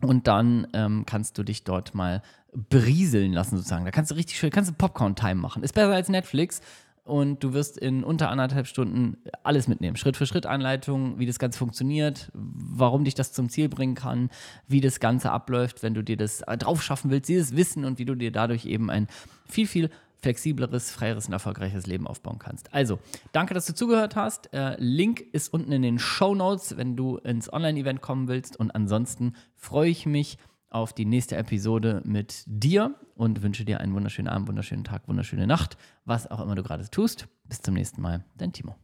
und 0.00 0.26
dann 0.26 0.66
ähm, 0.72 1.04
kannst 1.06 1.38
du 1.38 1.42
dich 1.42 1.64
dort 1.64 1.94
mal 1.94 2.22
berieseln 2.52 3.32
lassen, 3.32 3.56
sozusagen. 3.56 3.84
Da 3.84 3.90
kannst 3.90 4.10
du 4.10 4.14
richtig 4.14 4.38
schön, 4.38 4.50
kannst 4.50 4.70
du 4.70 4.74
Popcorn-Time 4.74 5.36
machen. 5.36 5.62
Ist 5.62 5.74
besser 5.74 5.92
als 5.92 6.08
Netflix 6.08 6.60
und 7.04 7.44
du 7.44 7.52
wirst 7.52 7.76
in 7.76 8.02
unter 8.02 8.30
anderthalb 8.30 8.66
Stunden 8.66 9.18
alles 9.42 9.68
mitnehmen. 9.68 9.96
Schritt 9.96 10.16
für 10.16 10.26
Schritt 10.26 10.46
Anleitung, 10.46 11.18
wie 11.18 11.26
das 11.26 11.38
Ganze 11.38 11.58
funktioniert, 11.58 12.30
warum 12.32 13.04
dich 13.04 13.14
das 13.14 13.32
zum 13.32 13.48
Ziel 13.48 13.68
bringen 13.68 13.94
kann, 13.94 14.30
wie 14.68 14.80
das 14.80 15.00
Ganze 15.00 15.30
abläuft, 15.30 15.82
wenn 15.82 15.94
du 15.94 16.02
dir 16.02 16.16
das 16.16 16.40
äh, 16.42 16.56
drauf 16.56 16.82
schaffen 16.82 17.10
willst, 17.10 17.28
dieses 17.28 17.54
Wissen 17.56 17.84
und 17.84 17.98
wie 17.98 18.06
du 18.06 18.14
dir 18.14 18.32
dadurch 18.32 18.64
eben 18.64 18.90
ein 18.90 19.08
viel, 19.48 19.66
viel 19.66 19.90
flexibleres, 20.24 20.90
freieres 20.90 21.26
und 21.26 21.34
erfolgreiches 21.34 21.86
Leben 21.86 22.06
aufbauen 22.06 22.38
kannst. 22.38 22.72
Also, 22.72 22.98
danke, 23.32 23.52
dass 23.52 23.66
du 23.66 23.74
zugehört 23.74 24.16
hast. 24.16 24.52
Äh, 24.54 24.76
Link 24.78 25.20
ist 25.20 25.52
unten 25.52 25.70
in 25.70 25.82
den 25.82 25.98
Show 25.98 26.34
Notes, 26.34 26.76
wenn 26.76 26.96
du 26.96 27.18
ins 27.18 27.52
Online-Event 27.52 28.00
kommen 28.00 28.26
willst. 28.26 28.58
Und 28.58 28.74
ansonsten 28.74 29.34
freue 29.54 29.90
ich 29.90 30.06
mich 30.06 30.38
auf 30.70 30.92
die 30.92 31.04
nächste 31.04 31.36
Episode 31.36 32.02
mit 32.04 32.42
dir 32.46 32.94
und 33.14 33.42
wünsche 33.42 33.64
dir 33.64 33.80
einen 33.80 33.94
wunderschönen 33.94 34.28
Abend, 34.28 34.48
wunderschönen 34.48 34.82
Tag, 34.82 35.06
wunderschöne 35.08 35.46
Nacht, 35.46 35.76
was 36.04 36.28
auch 36.30 36.40
immer 36.40 36.54
du 36.54 36.62
gerade 36.62 36.88
tust. 36.90 37.28
Bis 37.44 37.60
zum 37.60 37.74
nächsten 37.74 38.00
Mal, 38.00 38.24
dein 38.36 38.52
Timo. 38.52 38.74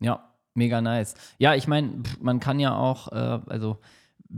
Ja, 0.00 0.30
mega 0.54 0.80
nice. 0.80 1.14
Ja, 1.38 1.54
ich 1.54 1.68
meine, 1.68 2.02
man 2.20 2.40
kann 2.40 2.58
ja 2.58 2.74
auch, 2.76 3.12
äh, 3.12 3.40
also 3.46 3.78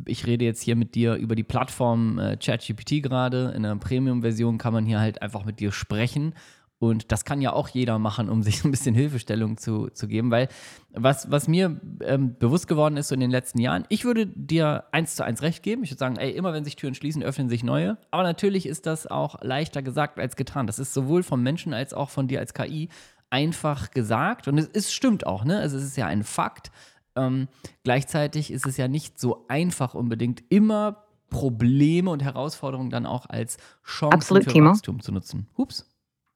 ich 0.07 0.27
rede 0.27 0.45
jetzt 0.45 0.63
hier 0.63 0.77
mit 0.77 0.95
dir 0.95 1.15
über 1.15 1.35
die 1.35 1.45
Plattform 1.45 2.19
äh, 2.19 2.37
ChatGPT 2.37 3.03
gerade. 3.03 3.53
In 3.55 3.63
der 3.63 3.77
Premium-Version 3.77 4.59
kann 4.59 4.73
man 4.73 4.87
hier 4.87 5.01
halt 5.01 5.21
einfach 5.23 5.45
mit 5.45 5.61
dir 5.61 5.73
sprechen. 5.73 6.35
Und 6.79 7.13
das 7.13 7.25
kann 7.25 7.41
ja 7.41 7.53
auch 7.53 7.69
jeder 7.69 8.01
machen, 8.01 8.29
um 8.29 8.43
sich 8.43 8.65
ein 8.65 8.73
bisschen 8.73 8.95
Hilfestellung 8.95 9.57
zu, 9.57 9.89
zu 9.91 10.09
geben. 10.09 10.31
Weil 10.31 10.49
was, 10.93 11.31
was 11.31 11.47
mir 11.47 11.81
ähm, 12.01 12.37
bewusst 12.39 12.67
geworden 12.67 12.97
ist 12.97 13.09
so 13.09 13.15
in 13.15 13.21
den 13.21 13.31
letzten 13.31 13.61
Jahren, 13.61 13.85
ich 13.89 14.05
würde 14.05 14.27
dir 14.27 14.85
eins 14.91 15.15
zu 15.15 15.25
eins 15.25 15.43
recht 15.43 15.63
geben. 15.63 15.85
Ich 15.85 15.91
würde 15.91 16.01
sagen, 16.01 16.17
ey, 16.17 16.33
immer 16.33 16.53
wenn 16.53 16.65
sich 16.65 16.77
Türen 16.77 16.95
schließen, 16.95 17.23
öffnen 17.23 17.49
sich 17.49 17.63
neue. 17.63 17.99
Aber 18.11 18.25
natürlich 18.25 18.67
ist 18.67 18.87
das 18.87 19.07
auch 19.07 19.41
leichter 19.43 19.83
gesagt 19.83 20.19
als 20.19 20.37
getan. 20.37 20.67
Das 20.67 20.79
ist 20.79 20.93
sowohl 20.93 21.23
vom 21.23 21.43
Menschen 21.43 21.73
als 21.73 21.95
auch 21.95 22.11
von 22.11 22.27
dir 22.27 22.41
als 22.41 22.55
KI 22.55 22.89
einfach 23.33 23.91
gesagt. 23.91 24.47
Und 24.47 24.59
es, 24.59 24.69
es 24.73 24.93
stimmt 24.93 25.27
auch, 25.27 25.45
ne? 25.45 25.59
Also 25.59 25.79
es 25.79 25.85
ist 25.85 25.97
ja 25.97 26.07
ein 26.07 26.23
Fakt. 26.23 26.71
Ähm, 27.17 27.49
gleichzeitig 27.83 28.51
ist 28.51 28.67
es 28.67 28.77
ja 28.77 28.89
nicht 28.89 29.19
so 29.19 29.47
einfach 29.49 29.95
unbedingt 29.95 30.43
immer 30.51 31.05
Probleme 31.31 32.11
und 32.11 32.23
Herausforderungen 32.23 32.91
dann 32.91 33.07
auch 33.07 33.27
als 33.27 33.57
Chancen 33.85 34.15
Absolut, 34.15 34.45
für 34.45 34.51
Timo. 34.51 34.71
Wachstum 34.71 35.01
zu 35.01 35.13
nutzen. 35.13 35.49
Hups. 35.57 35.89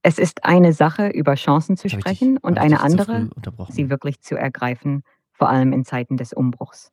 Es 0.03 0.19
ist 0.19 0.45
eine 0.45 0.73
Sache, 0.73 1.09
über 1.09 1.35
Chancen 1.35 1.77
zu 1.77 1.89
sprechen 1.89 2.37
dich- 2.37 2.45
und 2.45 2.59
eine 2.59 2.81
andere, 2.81 3.29
sie 3.69 3.91
wirklich 3.91 4.21
zu 4.21 4.37
ergreifen, 4.37 5.03
vor 5.33 5.51
allem 5.51 5.73
in 5.73 5.85
Zeiten 5.85 6.17
des 6.17 6.33
Umbruchs. 6.33 6.93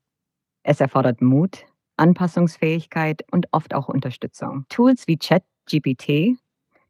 Es 0.64 0.82
erfordert 0.82 1.22
Mut, 1.22 1.66
Anpassungsfähigkeit 1.98 3.24
und 3.32 3.48
oft 3.52 3.74
auch 3.74 3.88
Unterstützung. 3.88 4.66
Tools 4.70 5.08
wie 5.08 5.18
ChatGPT 5.18 6.38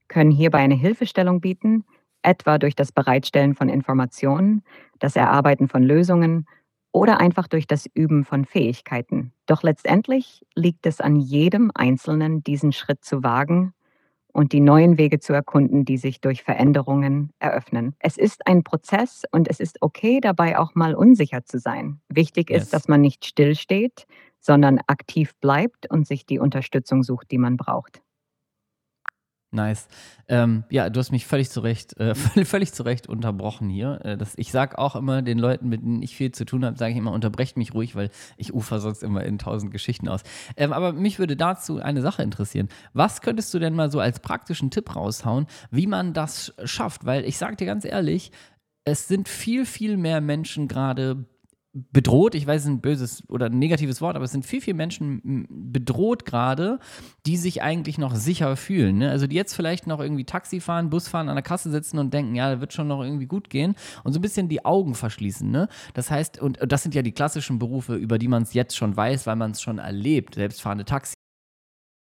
können 0.08 0.32
hierbei 0.32 0.60
eine 0.60 0.76
Hilfestellung 0.76 1.41
bieten, 1.41 1.84
etwa 2.23 2.57
durch 2.57 2.75
das 2.75 2.91
Bereitstellen 2.91 3.55
von 3.55 3.69
Informationen, 3.69 4.63
das 4.99 5.15
Erarbeiten 5.15 5.67
von 5.67 5.83
Lösungen 5.83 6.47
oder 6.91 7.19
einfach 7.19 7.47
durch 7.47 7.67
das 7.67 7.88
Üben 7.93 8.23
von 8.23 8.45
Fähigkeiten. 8.45 9.33
Doch 9.45 9.63
letztendlich 9.63 10.45
liegt 10.55 10.86
es 10.86 11.01
an 11.01 11.15
jedem 11.17 11.71
Einzelnen, 11.73 12.43
diesen 12.43 12.71
Schritt 12.71 13.03
zu 13.03 13.23
wagen 13.23 13.73
und 14.31 14.51
die 14.51 14.59
neuen 14.59 14.97
Wege 14.97 15.19
zu 15.19 15.33
erkunden, 15.33 15.86
die 15.86 15.97
sich 15.97 16.19
durch 16.21 16.43
Veränderungen 16.43 17.31
eröffnen. 17.39 17.95
Es 17.99 18.17
ist 18.17 18.47
ein 18.47 18.63
Prozess 18.63 19.23
und 19.31 19.47
es 19.47 19.59
ist 19.59 19.81
okay, 19.81 20.19
dabei 20.21 20.57
auch 20.57 20.75
mal 20.75 20.95
unsicher 20.95 21.45
zu 21.45 21.59
sein. 21.59 22.01
Wichtig 22.09 22.49
Yes. 22.49 22.63
ist, 22.63 22.73
dass 22.73 22.88
man 22.88 23.01
nicht 23.01 23.25
stillsteht, 23.25 24.05
sondern 24.39 24.79
aktiv 24.88 25.33
bleibt 25.39 25.89
und 25.89 26.07
sich 26.07 26.25
die 26.25 26.39
Unterstützung 26.39 27.03
sucht, 27.03 27.31
die 27.31 27.38
man 27.38 27.57
braucht. 27.57 28.01
Nice. 29.54 29.88
Ähm, 30.28 30.63
ja, 30.70 30.89
du 30.89 31.00
hast 31.00 31.12
mich 31.12 31.28
völlig 31.28 31.50
zu 31.52 31.60
Recht, 31.60 31.96
äh, 32.00 32.16
völlig 32.46 32.74
zu 32.74 32.84
Recht 32.84 33.08
unterbrochen 33.08 33.70
hier. 33.70 34.00
Äh, 34.04 34.18
das, 34.18 34.34
ich 34.38 34.52
sage 34.52 34.80
auch 34.80 34.96
immer 34.96 35.22
den 35.22 35.38
Leuten, 35.38 35.70
mit 35.70 35.84
denen 35.84 36.02
ich 36.02 36.16
viel 36.16 36.32
zu 36.32 36.44
tun 36.46 36.66
habe, 36.66 36.78
sage 36.78 36.92
ich 36.92 36.98
immer, 36.98 37.12
unterbrecht 37.12 37.56
mich 37.56 37.74
ruhig, 37.74 37.96
weil 37.96 38.10
ich 38.38 38.54
ufer 38.54 38.80
sonst 38.80 39.04
immer 39.04 39.24
in 39.24 39.38
tausend 39.38 39.72
Geschichten 39.72 40.10
aus. 40.10 40.24
Ähm, 40.58 40.74
aber 40.74 40.92
mich 40.92 41.20
würde 41.20 41.36
dazu 41.36 41.80
eine 41.80 42.02
Sache 42.02 42.24
interessieren. 42.24 42.68
Was 42.94 43.22
könntest 43.22 43.54
du 43.54 43.60
denn 43.60 43.76
mal 43.76 43.92
so 43.92 44.00
als 44.00 44.20
praktischen 44.20 44.72
Tipp 44.72 44.96
raushauen, 44.96 45.46
wie 45.70 45.88
man 45.88 46.13
das 46.13 46.54
schafft? 46.63 47.06
Weil 47.06 47.26
ich 47.26 47.38
sage 47.38 47.56
dir 47.56 47.68
ganz 47.68 47.86
ehrlich, 47.86 48.32
es 48.86 49.08
sind 49.08 49.30
viel, 49.30 49.66
viel 49.66 49.98
mehr 49.98 50.20
Menschen 50.20 50.68
gerade 50.68 51.26
bedroht, 51.73 52.36
ich 52.36 52.45
weiß, 52.45 52.62
es 52.62 52.65
ist 52.65 52.71
ein 52.71 52.81
böses 52.81 53.29
oder 53.29 53.47
ein 53.47 53.57
negatives 53.57 53.99
Wort, 53.99 54.15
aber 54.15 54.25
es 54.25 54.31
sind 54.31 54.45
viel, 54.45 54.62
viel 54.62 54.75
Menschen 54.75 55.47
bedroht 55.49 56.23
gerade, 56.23 56.79
die 57.25 57.36
sich 57.36 57.63
eigentlich 57.63 57.97
noch 57.97 58.13
sicher 58.15 58.55
fühlen. 58.55 58.99
Ne? 58.99 59.09
Also 59.09 59.25
die 59.25 59.36
jetzt 59.36 59.55
vielleicht 59.55 59.88
noch 59.88 59.99
irgendwie 59.99 60.23
Taxi 60.23 60.59
fahren, 60.59 60.91
Bus 60.91 61.07
fahren, 61.07 61.29
an 61.29 61.36
der 61.36 61.43
Kasse 61.43 61.71
sitzen 61.71 61.97
und 61.97 62.13
denken, 62.13 62.36
ja, 62.36 62.51
das 62.51 62.59
wird 62.59 62.73
schon 62.73 62.88
noch 62.88 63.03
irgendwie 63.03 63.25
gut 63.25 63.49
gehen 63.49 63.75
und 64.03 64.13
so 64.13 64.19
ein 64.19 64.21
bisschen 64.21 64.49
die 64.49 64.63
Augen 64.65 64.93
verschließen. 64.93 65.49
Ne? 65.49 65.67
Das 65.95 66.12
heißt, 66.12 66.39
und 66.39 66.59
das 66.62 66.83
sind 66.83 66.93
ja 66.93 67.01
die 67.01 67.12
klassischen 67.12 67.57
Berufe, 67.57 67.95
über 67.95 68.19
die 68.19 68.27
man 68.27 68.43
es 68.43 68.53
jetzt 68.53 68.77
schon 68.77 68.95
weiß, 68.95 69.25
weil 69.25 69.36
man 69.36 69.51
es 69.51 69.62
schon 69.62 69.79
erlebt. 69.79 70.36
Selbstfahrende 70.36 70.86